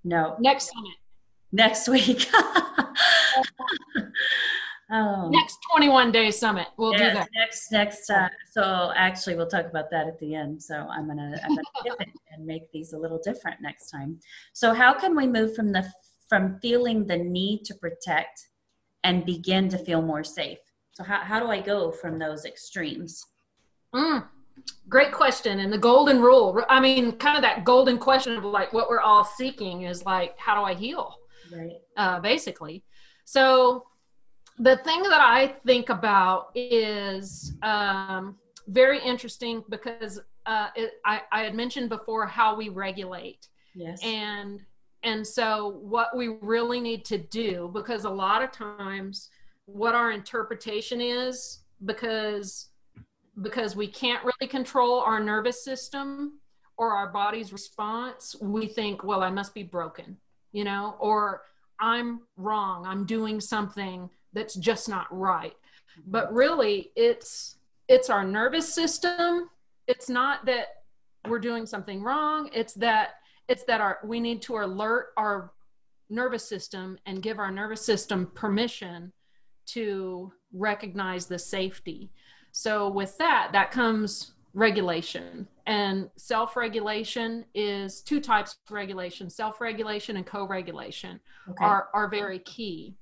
[0.05, 0.37] No.
[0.38, 0.94] Next summit.
[1.51, 2.29] Next week.
[4.92, 5.31] oh.
[5.31, 6.68] Next 21 day summit.
[6.77, 7.29] We'll yes, do that.
[7.35, 8.09] Next, next.
[8.09, 10.62] Uh, so actually, we'll talk about that at the end.
[10.62, 14.21] So I'm gonna, I'm gonna pivot and make these a little different next time.
[14.53, 15.85] So how can we move from the
[16.29, 18.47] from feeling the need to protect
[19.03, 20.59] and begin to feel more safe?
[20.99, 23.25] So how, how do I go from those extremes?
[23.95, 24.27] Mm,
[24.89, 25.61] great question.
[25.61, 29.01] And the golden rule, I mean, kind of that golden question of like what we're
[29.01, 31.15] all seeking is like, how do I heal?
[31.53, 31.77] Right.
[31.97, 32.83] Uh, basically.
[33.27, 33.85] So
[34.59, 38.35] the thing that I think about is um,
[38.67, 43.47] very interesting because uh, it, I, I had mentioned before how we regulate.
[43.77, 44.03] Yes.
[44.03, 44.65] And
[45.05, 49.31] and so what we really need to do because a lot of times
[49.72, 52.68] what our interpretation is because
[53.42, 56.40] because we can't really control our nervous system
[56.76, 60.16] or our body's response we think well i must be broken
[60.52, 61.42] you know or
[61.81, 62.87] I'm wrong.
[62.87, 65.54] I'm doing something that's just not right.
[66.07, 67.57] But really, it's
[67.88, 69.48] it's our nervous system.
[69.87, 70.68] It's not that
[71.26, 72.50] we're doing something wrong.
[72.52, 73.14] It's that
[73.48, 75.52] it's that our we need to alert our
[76.11, 79.12] nervous system and give our nervous system permission
[79.68, 82.11] to recognize the safety.
[82.52, 85.46] So with that, that comes regulation.
[85.66, 91.64] And self regulation is two types of regulation self regulation and co regulation okay.
[91.64, 92.94] are, are very key.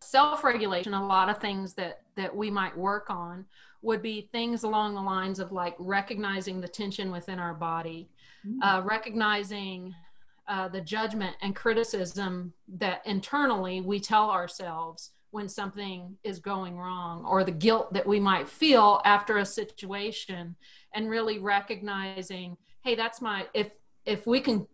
[0.00, 3.44] Self regulation, a lot of things that, that we might work on
[3.82, 8.08] would be things along the lines of like recognizing the tension within our body,
[8.46, 8.58] mm.
[8.62, 9.94] uh, recognizing
[10.48, 17.24] uh, the judgment and criticism that internally we tell ourselves when something is going wrong
[17.24, 20.54] or the guilt that we might feel after a situation
[20.94, 23.70] and really recognizing hey that's my if
[24.04, 24.66] if we can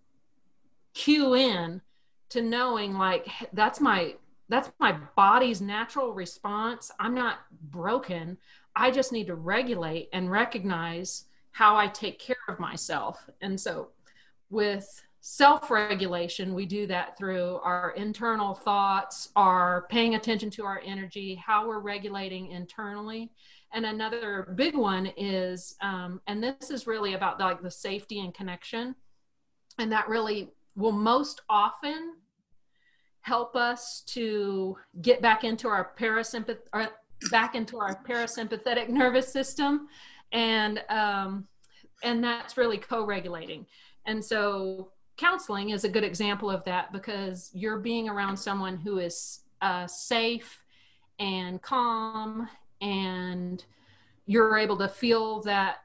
[0.94, 1.80] cue in
[2.28, 4.14] to knowing like that's my
[4.48, 6.90] that's my body's natural response.
[6.98, 7.40] I'm not
[7.70, 8.38] broken.
[8.74, 13.28] I just need to regulate and recognize how i take care of myself.
[13.40, 13.88] And so
[14.50, 20.80] with self regulation, we do that through our internal thoughts, our paying attention to our
[20.84, 23.30] energy, how we're regulating internally.
[23.72, 28.32] And another big one is, um, and this is really about like the safety and
[28.32, 28.94] connection.
[29.78, 32.14] And that really will most often
[33.20, 36.58] help us to get back into our parasympath
[37.30, 39.88] back into our parasympathetic nervous system
[40.32, 41.46] and um,
[42.04, 43.66] and that's really co-regulating
[44.06, 48.98] and so counseling is a good example of that because you're being around someone who
[48.98, 50.62] is uh, safe
[51.18, 52.48] and calm
[52.80, 53.64] and
[54.26, 55.78] you're able to feel that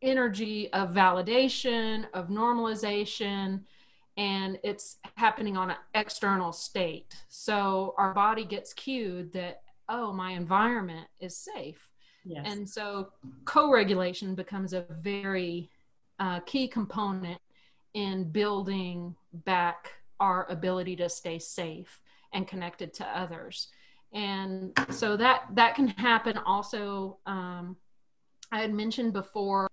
[0.00, 3.60] energy of validation of normalization
[4.16, 10.32] and it's happening on an external state so our body gets cued that oh my
[10.32, 11.88] environment is safe
[12.24, 12.44] yes.
[12.46, 13.08] and so
[13.44, 15.68] co-regulation becomes a very
[16.20, 17.40] uh, key component
[17.98, 19.12] in building
[19.44, 22.00] back our ability to stay safe
[22.32, 23.68] and connected to others.
[24.12, 27.76] And so that that can happen also um,
[28.52, 29.68] i had mentioned before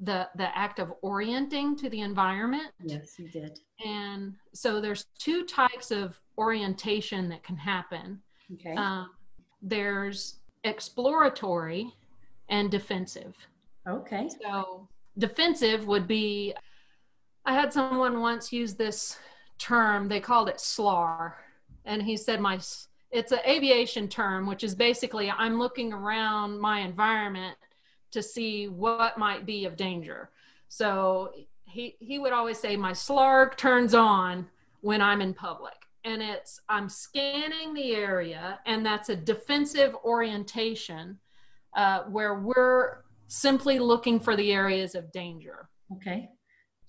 [0.00, 2.72] the the act of orienting to the environment.
[2.82, 3.60] Yes you did.
[3.86, 8.20] And so there's two types of orientation that can happen.
[8.54, 8.74] Okay.
[8.74, 9.10] Um,
[9.62, 11.94] there's exploratory
[12.48, 13.36] and defensive.
[13.88, 14.28] Okay.
[14.42, 16.54] So defensive would be
[17.48, 19.16] I had someone once use this
[19.56, 20.06] term.
[20.06, 21.38] They called it SLAR,
[21.86, 22.60] and he said my
[23.10, 27.56] it's an aviation term, which is basically I'm looking around my environment
[28.10, 30.28] to see what might be of danger.
[30.68, 31.32] So
[31.64, 34.46] he he would always say my SLAR turns on
[34.82, 41.18] when I'm in public, and it's I'm scanning the area, and that's a defensive orientation
[41.74, 45.70] uh, where we're simply looking for the areas of danger.
[45.94, 46.28] Okay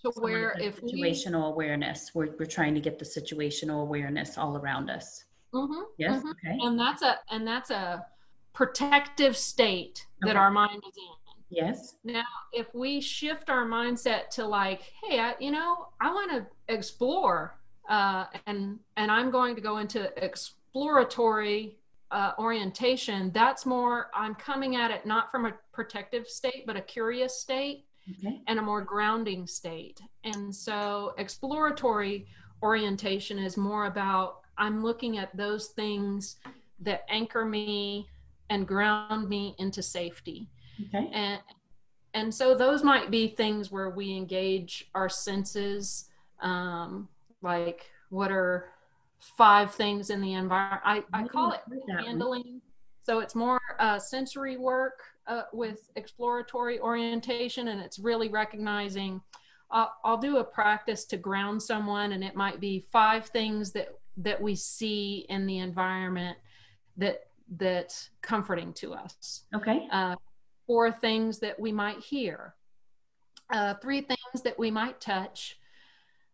[0.03, 4.37] to so where if situational we, awareness we're, we're trying to get the situational awareness
[4.37, 5.25] all around us.
[5.53, 6.29] Mm-hmm, yes mm-hmm.
[6.29, 6.57] okay.
[6.61, 8.05] And that's a and that's a
[8.53, 10.39] protective state that okay.
[10.39, 11.19] our mind is in.
[11.51, 11.95] Yes.
[12.03, 16.73] Now if we shift our mindset to like hey I, you know i want to
[16.73, 17.57] explore
[17.89, 21.77] uh, and and i'm going to go into exploratory
[22.11, 26.81] uh, orientation that's more i'm coming at it not from a protective state but a
[26.81, 28.41] curious state okay.
[28.47, 30.01] and a more grounding state.
[30.23, 32.27] And so exploratory
[32.61, 36.37] orientation is more about I'm looking at those things
[36.81, 38.07] that anchor me
[38.49, 40.49] and ground me into safety.
[40.87, 41.09] Okay.
[41.13, 41.39] And
[42.13, 46.09] and so those might be things where we engage our senses,
[46.41, 47.07] um,
[47.43, 48.71] like what are
[49.19, 50.81] five things in the environment.
[50.83, 51.61] I, I call it
[52.03, 52.61] handling.
[53.03, 59.21] So it's more uh, sensory work uh, with exploratory orientation and it's really recognizing
[59.71, 63.89] uh, I'll do a practice to ground someone and it might be five things that
[64.17, 66.37] that we see in the environment
[66.97, 67.21] that
[67.57, 69.45] that's comforting to us.
[69.55, 69.87] Okay.
[69.91, 70.15] Uh,
[70.67, 72.55] four things that we might hear.
[73.51, 75.57] Uh, three things that we might touch.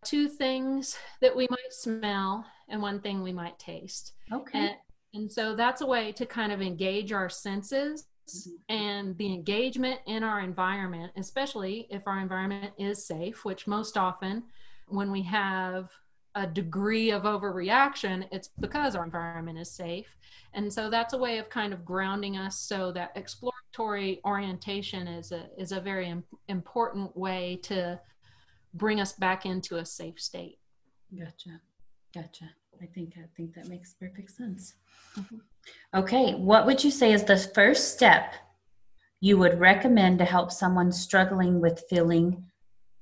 [0.04, 4.14] Two things that we might smell and one thing we might taste.
[4.32, 4.60] Okay.
[4.60, 4.76] And,
[5.14, 8.08] and so that's a way to kind of engage our senses
[8.70, 14.44] and the engagement in our environment, especially if our environment is safe, which most often
[14.88, 15.90] when we have
[16.36, 20.18] a degree of overreaction, it's because our environment is safe.
[20.54, 25.32] And so that's a way of kind of grounding us so that exploratory orientation is
[25.32, 26.14] a, is a very
[26.50, 28.00] important way to
[28.74, 30.60] bring us back into a safe state.
[31.18, 31.62] Gotcha.
[32.14, 32.50] Gotcha.
[32.82, 34.76] I think I think that makes perfect sense.
[35.18, 35.38] Mm-hmm.
[35.94, 38.34] Okay, what would you say is the first step
[39.22, 42.46] you would recommend to help someone struggling with feeling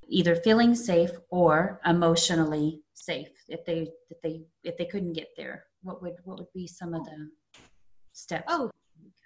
[0.07, 5.65] either feeling safe or emotionally safe if they if they if they couldn't get there?
[5.81, 7.29] What would what would be some of the
[8.13, 8.45] steps?
[8.47, 8.69] Oh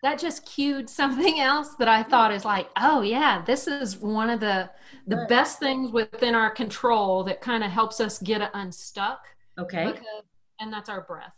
[0.03, 4.29] that just cued something else that i thought is like oh yeah this is one
[4.29, 4.69] of the
[5.07, 9.25] the best things within our control that kind of helps us get unstuck.
[9.57, 9.85] Okay.
[9.85, 10.23] Because,
[10.59, 11.33] and that's our breath.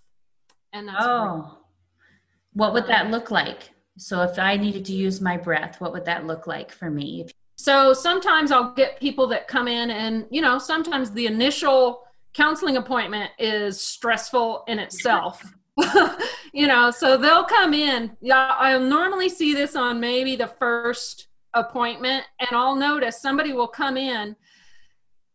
[0.74, 1.60] And that's oh
[2.60, 6.05] what would that look like so if I needed to use my breath, what would
[6.05, 7.28] that look like for me?
[7.57, 12.03] So sometimes I'll get people that come in and, you know, sometimes the initial
[12.34, 15.43] counseling appointment is stressful in itself.
[16.53, 18.16] you know, so they'll come in.
[18.22, 23.68] Yeah, I'll normally see this on maybe the first appointment and I'll notice somebody will
[23.68, 24.36] come in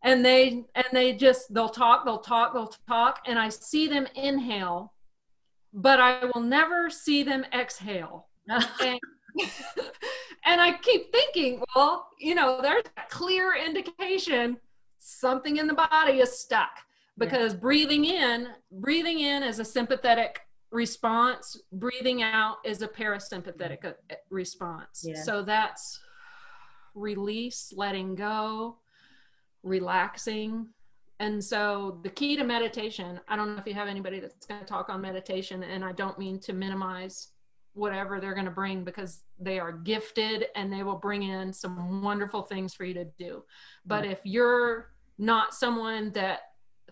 [0.03, 4.07] and they and they just they'll talk, they'll talk, they'll talk and I see them
[4.14, 4.94] inhale,
[5.75, 9.01] but I will never see them exhale and,
[10.45, 14.57] and I keep thinking, well, you know, there's a clear indication
[14.99, 16.70] something in the body is stuck
[17.18, 17.61] because yeah.
[17.61, 23.93] breathing in, breathing in is a sympathetic response, breathing out is a parasympathetic uh,
[24.31, 25.05] response.
[25.05, 25.22] Yeah.
[25.22, 26.01] So that's
[26.95, 28.79] release, letting go,
[29.62, 30.68] relaxing.
[31.21, 34.61] And so the key to meditation, I don't know if you have anybody that's going
[34.61, 37.29] to talk on meditation, and I don't mean to minimize
[37.75, 42.03] whatever they're going to bring because they are gifted and they will bring in some
[42.03, 43.45] wonderful things for you to do.
[43.85, 46.41] But if you're not someone that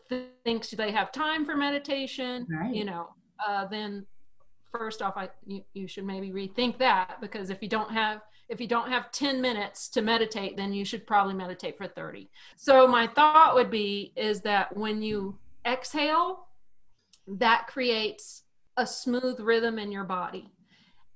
[0.08, 2.74] th- thinks they have time for meditation, right.
[2.74, 3.10] you know,
[3.46, 4.06] uh, then
[4.72, 8.20] first off, I you, you should maybe rethink that because if you don't have
[8.52, 12.30] if you don't have 10 minutes to meditate, then you should probably meditate for 30.
[12.56, 16.46] So my thought would be is that when you exhale,
[17.26, 18.42] that creates
[18.76, 20.52] a smooth rhythm in your body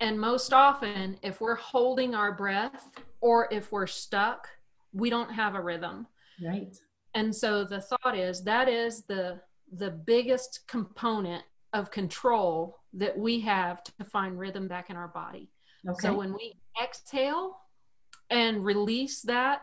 [0.00, 4.48] and most often, if we're holding our breath or if we're stuck,
[4.92, 6.06] we don't have a rhythm.
[6.44, 6.76] Right.
[7.14, 9.40] And so the thought is that is the
[9.72, 15.50] the biggest component of control that we have to find rhythm back in our body.
[15.88, 16.08] Okay.
[16.08, 17.58] So when we exhale
[18.30, 19.62] and release that,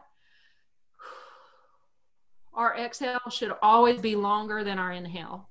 [2.53, 5.49] our exhale should always be longer than our inhale.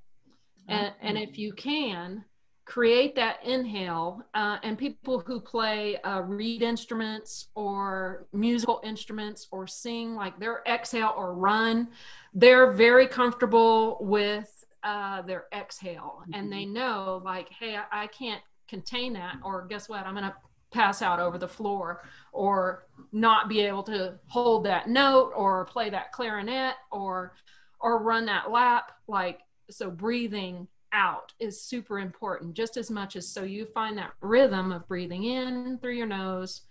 [0.68, 2.24] And, and if you can,
[2.64, 9.66] create that inhale uh, and people who play uh, reed instruments or musical instruments or
[9.66, 11.88] sing like their exhale or run
[12.34, 16.34] they're very comfortable with uh, their exhale mm-hmm.
[16.34, 20.34] and they know like hey I, I can't contain that or guess what i'm gonna
[20.72, 22.02] pass out over the floor
[22.32, 27.34] or not be able to hold that note or play that clarinet or
[27.80, 33.26] or run that lap like so breathing out is super important just as much as
[33.26, 36.62] so you find that rhythm of breathing in through your nose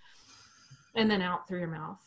[0.95, 1.99] and then out through your mouth.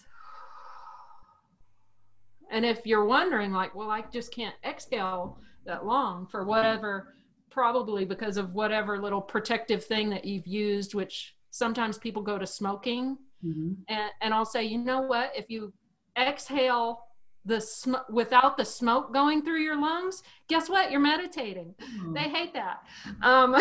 [2.51, 7.15] And if you're wondering, like, well, I just can't exhale that long for whatever,
[7.51, 12.47] probably because of whatever little protective thing that you've used, which sometimes people go to
[12.49, 13.17] smoking.
[13.45, 13.75] Mm-hmm.
[13.89, 15.31] And, and I'll say, you know what?
[15.37, 15.73] If you
[16.19, 17.05] exhale
[17.45, 22.15] the sm- without the smoke going through your lungs guess what you're meditating mm.
[22.15, 22.79] they hate that
[23.23, 23.55] um,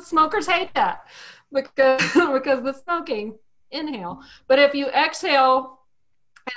[0.02, 1.06] smokers hate that
[1.50, 2.02] because
[2.34, 3.34] because the smoking
[3.70, 5.78] inhale but if you exhale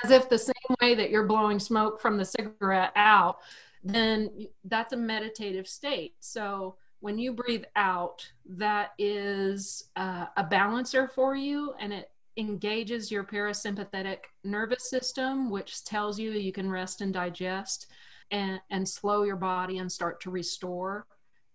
[0.04, 3.38] as if the same way that you're blowing smoke from the cigarette out
[3.84, 4.28] then
[4.64, 11.34] that's a meditative state so when you breathe out that is uh, a balancer for
[11.34, 17.12] you and it engages your parasympathetic nervous system, which tells you you can rest and
[17.12, 17.86] digest
[18.30, 21.06] and, and slow your body and start to restore.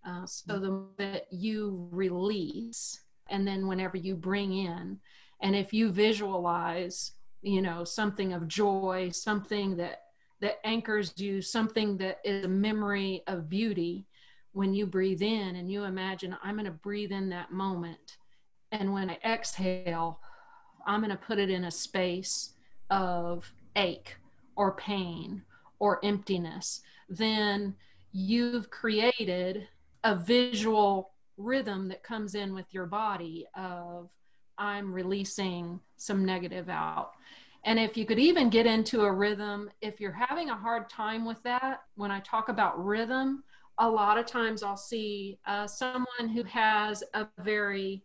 [0.05, 4.99] Uh, so the that you release, and then whenever you bring in,
[5.41, 10.01] and if you visualize, you know, something of joy, something that
[10.41, 14.05] that anchors you, something that is a memory of beauty,
[14.55, 18.17] when you breathe in and you imagine, I'm going to breathe in that moment.
[18.71, 20.21] And when I exhale,
[20.87, 22.53] I'm going to put it in a space
[22.89, 24.15] of ache
[24.55, 25.41] or pain
[25.79, 27.75] or emptiness, then
[28.13, 29.67] you've created
[30.05, 34.09] a visual rhythm that comes in with your body of
[34.57, 37.11] I'm releasing some negative out.
[37.65, 41.25] And if you could even get into a rhythm, if you're having a hard time
[41.25, 43.43] with that, when I talk about rhythm,
[43.77, 48.03] a lot of times I'll see uh, someone who has a very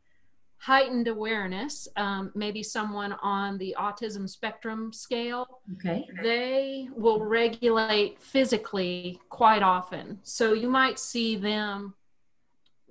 [0.58, 6.06] heightened awareness, um, maybe someone on the autism spectrum scale, Okay.
[6.22, 10.18] they will regulate physically quite often.
[10.22, 11.94] So you might see them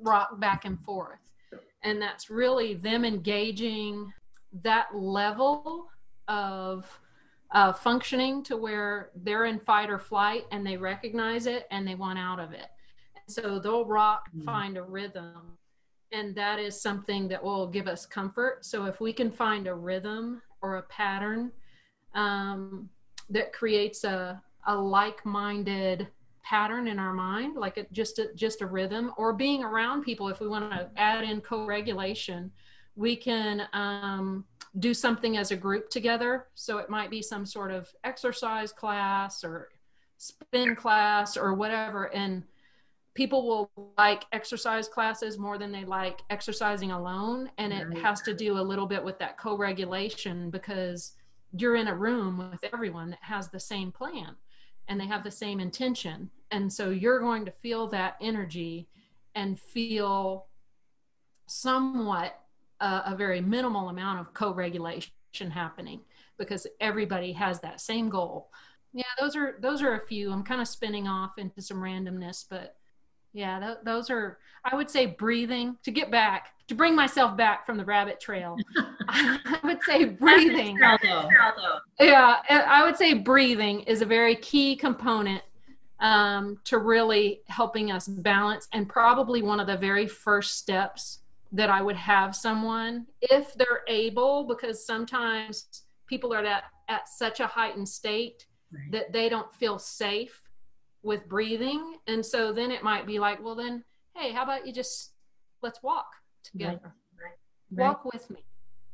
[0.01, 1.19] rock back and forth.
[1.83, 4.11] And that's really them engaging
[4.63, 5.87] that level
[6.27, 6.99] of
[7.51, 11.95] uh, functioning to where they're in fight or flight and they recognize it and they
[11.95, 12.67] want out of it.
[13.15, 14.45] And so they'll rock, Mm.
[14.45, 15.57] find a rhythm.
[16.11, 18.65] And that is something that will give us comfort.
[18.65, 21.51] So if we can find a rhythm or a pattern
[22.15, 22.89] um,
[23.29, 26.07] that creates a, a like-minded
[26.43, 30.29] pattern in our mind, like a, just a, just a rhythm, or being around people.
[30.29, 32.51] If we want to add in co-regulation,
[32.95, 34.45] we can um,
[34.77, 36.47] do something as a group together.
[36.53, 39.69] So it might be some sort of exercise class or
[40.17, 42.43] spin class or whatever, and
[43.15, 47.49] people will like exercise classes more than they like exercising alone.
[47.57, 51.13] And it has to do a little bit with that co-regulation because
[51.57, 54.35] you're in a room with everyone that has the same plan
[54.87, 56.29] and they have the same intention.
[56.51, 58.87] And so you're going to feel that energy
[59.35, 60.45] and feel
[61.47, 62.39] somewhat
[62.81, 65.11] uh, a very minimal amount of co-regulation
[65.51, 66.01] happening
[66.37, 68.49] because everybody has that same goal.
[68.93, 70.31] Yeah those are those are a few.
[70.31, 72.75] I'm kind of spinning off into some randomness but
[73.33, 77.65] yeah th- those are i would say breathing to get back to bring myself back
[77.65, 78.55] from the rabbit trail.
[79.07, 80.77] I would say breathing.
[81.99, 85.43] yeah i would say breathing is a very key component
[85.99, 91.19] um, to really helping us balance and probably one of the very first steps
[91.51, 97.39] that i would have someone if they're able because sometimes people are at, at such
[97.39, 98.91] a heightened state Right.
[98.91, 100.43] that they don't feel safe
[101.01, 101.95] with breathing.
[102.05, 103.83] And so then it might be like well then
[104.15, 105.13] hey how about you just
[105.63, 106.05] let's walk
[106.43, 106.93] together.
[107.71, 107.87] Right.
[107.87, 108.43] walk with me.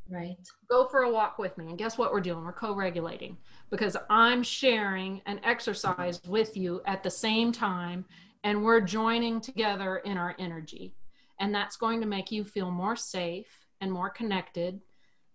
[0.09, 0.37] Right.
[0.69, 1.65] go for a walk with me.
[1.67, 2.45] And guess what we're doing?
[2.45, 3.37] We're co-regulating
[3.69, 8.05] because i'm sharing an exercise with you at the same time
[8.45, 10.93] and we're joining together in our energy
[11.39, 14.81] and that's going to make you feel more safe and more connected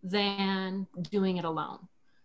[0.03, 1.79] than doing it alone.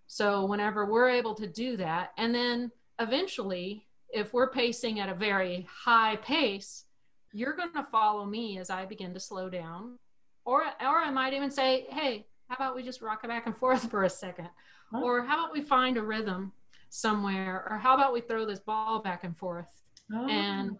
[0.07, 5.15] So whenever we're able to do that and then eventually if we're pacing at a
[5.15, 6.85] very high pace
[7.33, 9.97] you're going to follow me as i begin to slow down.
[10.45, 13.57] Or or i might even say hey how about we just rock it back and
[13.57, 14.49] forth for a second?
[14.93, 15.03] Oh.
[15.03, 16.53] or how about we find a rhythm
[16.89, 17.67] somewhere?
[17.69, 20.77] Or how about we throw this ball back and forth And-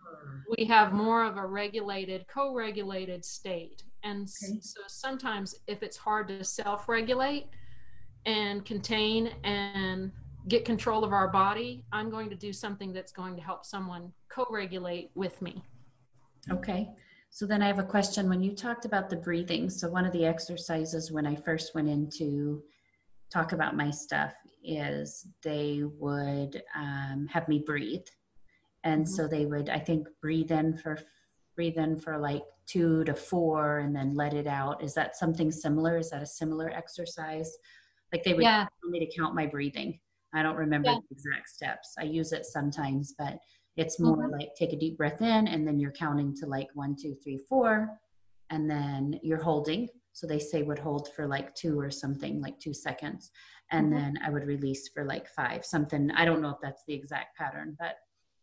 [0.48, 4.60] we have more of a regulated co-regulated state and Okay.
[4.62, 7.48] so sometimes if it's hard to self-regulate
[8.28, 10.12] and contain and
[10.48, 14.14] get control of our body i'm going to do something that's going to help someone
[14.30, 15.64] co-regulate with me
[16.52, 16.90] Okay.
[17.32, 18.30] So then I have a question.
[18.30, 21.90] When you talked about the breathing, so one of the exercises when I first went
[21.90, 22.64] in to
[23.32, 28.06] talk about my stuff is they would um, have me breathe.
[28.86, 30.98] And so they would, I think, breathe in for
[31.56, 34.84] breathe in for like two to four and then let it out.
[34.84, 35.98] Is that something similar?
[35.98, 37.50] Is that a similar exercise?
[38.14, 40.00] Like they would yeah tell me to count my breathing.
[40.34, 40.96] I don't remember Yeah.
[40.96, 41.96] the exact steps.
[41.98, 43.38] I use it sometimes, but
[43.78, 44.32] it's more Mhm.
[44.38, 47.38] like take a deep breath in and then you're counting to like one, two, three,
[47.50, 47.98] four,
[48.50, 49.88] and then you're holding.
[50.12, 53.32] So they say would hold for like two or something, like two seconds.
[53.72, 53.92] And Mhm.
[53.92, 56.12] then I would release for like five, something.
[56.12, 57.96] I don't know if that's the exact pattern, but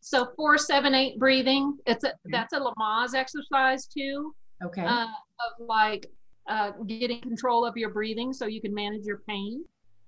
[0.05, 4.35] so four seven eight breathing it's a that's a lamaze exercise too
[4.65, 4.85] okay.
[4.85, 6.11] uh, of like
[6.49, 9.65] uh, getting control of your breathing so you can manage your pain.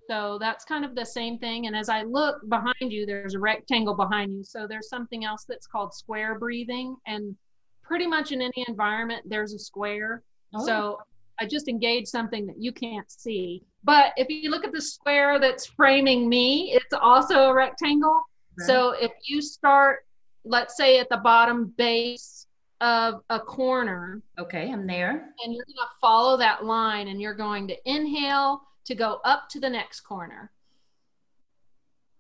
[0.09, 1.67] So that's kind of the same thing.
[1.67, 4.45] And as I look behind you, there's a rectangle behind you.
[4.45, 6.97] So there's something else that's called square breathing.
[7.07, 7.35] And
[7.83, 10.23] pretty much in any environment, there's a square.
[10.55, 10.99] Oh, So
[11.41, 13.63] I just engage something that you can't see.
[13.83, 18.21] But if you look at the square that's framing me, it's also a rectangle.
[18.59, 20.07] So if you start,
[20.45, 22.47] let's say at the bottom base
[22.81, 25.31] of a corner, okay, I'm there.
[25.45, 29.49] and you're going to follow that line and you're going to inhale to go up
[29.51, 30.51] to the next corner.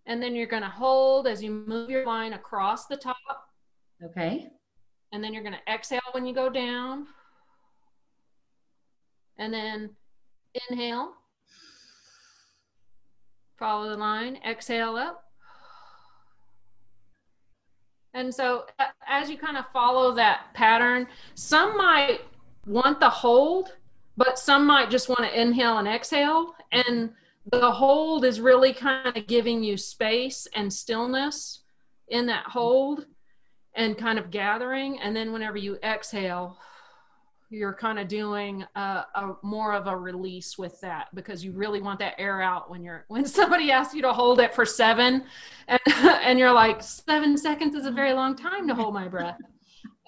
[0.06, 3.16] And then you're going to hold as you move your line across the top.
[4.02, 4.48] Okay.
[5.12, 7.06] And then you're going to exhale when you go down.
[9.38, 9.90] And then
[10.70, 11.12] inhale.
[13.56, 15.23] Follow the line, exhale up.
[18.14, 18.64] And so
[19.08, 22.20] as you kind of follow that pattern, some might
[22.64, 23.72] want the hold,
[24.16, 26.54] but some might just want to inhale and exhale.
[26.70, 27.10] And
[27.50, 31.64] the hold is really kind of giving you space and stillness
[32.08, 33.06] in that hold
[33.74, 35.00] and kind of gathering.
[35.00, 36.56] And then whenever you exhale,
[37.50, 41.80] you're kind of doing a, a, more of a release with that because you really
[41.80, 45.24] want that air out when you're when somebody asks you to hold it for seven
[45.68, 49.38] and, and you're like seven seconds is a very long time to hold my breath.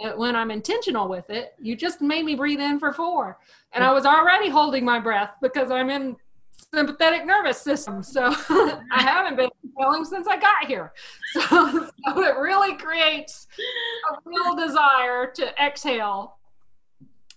[0.05, 3.39] Uh, when i'm intentional with it you just made me breathe in for four
[3.73, 6.15] and i was already holding my breath because i'm in
[6.75, 8.03] sympathetic nervous system.
[8.03, 10.93] So i haven't been feeling since i got here.
[11.33, 13.47] So, so it really creates
[14.11, 16.36] a real desire to exhale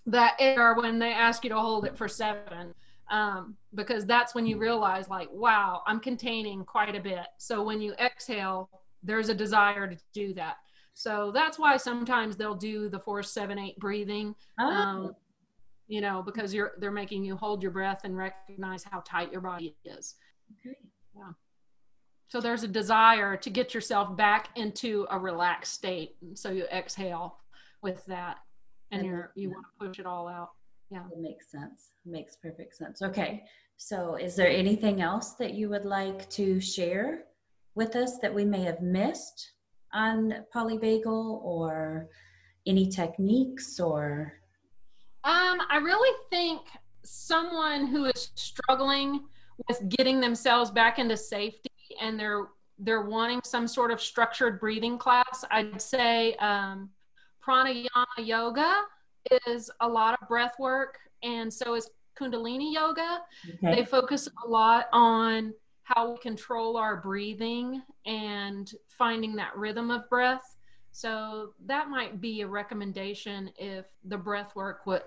[0.06, 2.74] that air when they ask you to hold it for seven
[3.10, 7.26] um, because that's when you realize like wow i'm containing quite a bit.
[7.38, 8.70] So when you exhale
[9.02, 10.56] there's a desire to do that.
[10.94, 14.64] So that's why sometimes they'll do the four seven eight breathing oh.
[14.64, 15.16] um,
[15.88, 19.40] you know because you're they're making you hold your breath and recognize how tight your
[19.40, 20.16] body is.
[20.60, 20.76] Okay.
[21.16, 21.32] Yeah.
[22.28, 26.14] So there's a desire to get yourself back into a relaxed state.
[26.34, 27.38] So you exhale
[27.82, 28.38] with that
[28.90, 30.50] and you're you want to push it all out.
[30.90, 31.04] Yeah.
[31.12, 31.90] It makes sense.
[32.04, 33.00] It makes perfect sense.
[33.02, 33.44] Okay.
[33.76, 37.24] So is there anything else that you would like to share
[37.74, 39.52] with us that we may have missed
[39.92, 41.06] on polyvagal
[41.42, 42.08] or
[42.66, 44.34] any techniques or?
[45.24, 46.62] Um i really think
[47.02, 49.24] someone who is struggling
[49.68, 51.70] with getting themselves back into safety
[52.00, 56.88] and they're they're wanting some sort of structured breathing class i'd say um,
[57.46, 58.82] pranayama yoga
[59.46, 63.20] is a lot of breath work and so is kundalini yoga
[63.54, 63.76] okay.
[63.76, 70.08] they focus a lot on how we control our breathing and finding that rhythm of
[70.08, 70.56] breath
[70.92, 75.00] so that might be a recommendation if the breath work was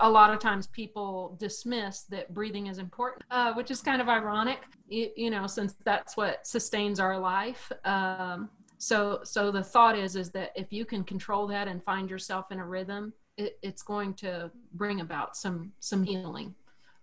[0.00, 4.08] a lot of times people dismiss that breathing is important uh, which is kind of
[4.08, 4.58] ironic
[4.88, 10.16] you, you, know since that's what sustains our life um, so so the thought is
[10.16, 13.82] is that if you can control that and find yourself in a rhythm it, it's
[13.82, 16.54] going to bring about some some healing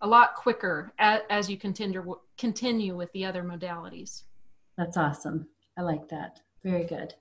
[0.01, 4.23] a lot quicker as, as you continue continue with the other modalities.
[4.77, 5.47] That's awesome.
[5.77, 6.41] I like that.
[6.63, 7.13] Very good.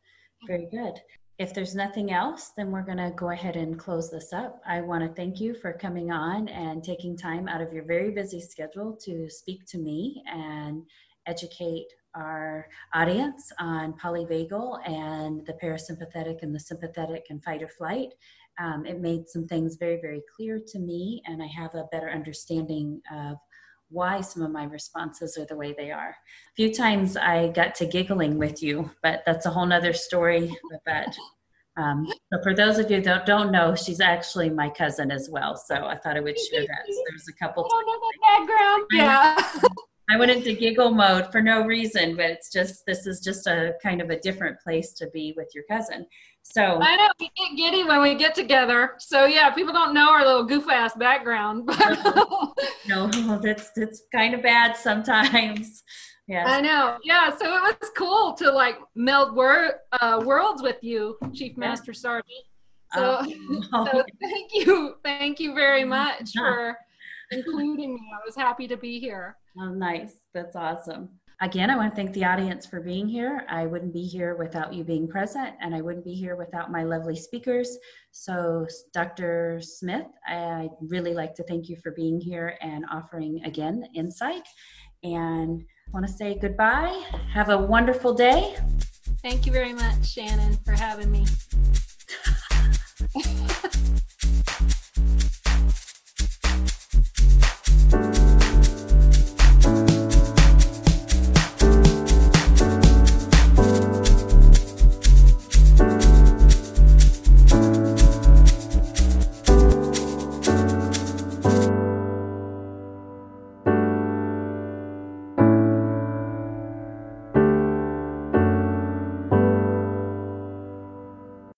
[0.47, 1.01] Very good.
[1.39, 4.61] If there's nothing else, then we're going to go ahead and close this up.
[4.67, 8.11] I want to thank you for coming on and taking time out of your very
[8.11, 10.85] busy schedule to speak to me and
[11.27, 18.15] educate our audience on polyvagal and the parasympathetic and the sympathetic and fight or flight.
[18.59, 22.11] Um, it made some things very, very clear to me, and I have a better
[22.11, 23.37] understanding of
[23.91, 26.11] why some of my responses are the way they are.
[26.11, 30.57] A few times I got to giggling with you, but that's a whole nother story.
[30.85, 31.17] But
[31.77, 35.57] um, so for those of you that don't know, she's actually my cousin as well.
[35.57, 36.87] So I thought I would share that.
[36.89, 37.65] So there's a couple.
[37.65, 38.87] I don't know the background.
[38.93, 39.71] Yeah.
[40.11, 43.75] I went into giggle mode for no reason, but it's just this is just a
[43.83, 46.07] kind of a different place to be with your cousin.
[46.43, 48.95] So I know we get giddy when we get together.
[48.99, 51.67] So yeah, people don't know our little goof ass background.
[52.87, 53.09] no,
[53.43, 55.83] that's that's kind of bad sometimes.
[56.27, 56.97] Yeah, I know.
[57.05, 61.93] Yeah, so it was cool to like meld wor- uh, worlds with you, Chief Master.
[61.93, 62.47] Sergeant.
[62.95, 63.87] So, oh.
[63.93, 66.79] so thank you, thank you very much for
[67.31, 68.01] including me.
[68.15, 69.37] I was happy to be here.
[69.59, 70.23] Oh, nice.
[70.33, 71.11] That's awesome.
[71.41, 73.45] Again, I want to thank the audience for being here.
[73.49, 76.85] I wouldn't be here without you being present, and I wouldn't be here without my
[76.85, 77.77] lovely speakers.
[78.13, 79.61] So, Dr.
[79.61, 84.47] Smith, I'd really like to thank you for being here and offering again insight.
[85.03, 87.05] And I want to say goodbye.
[87.33, 88.57] Have a wonderful day.
[89.23, 91.27] Thank you very much, Shannon, for having me.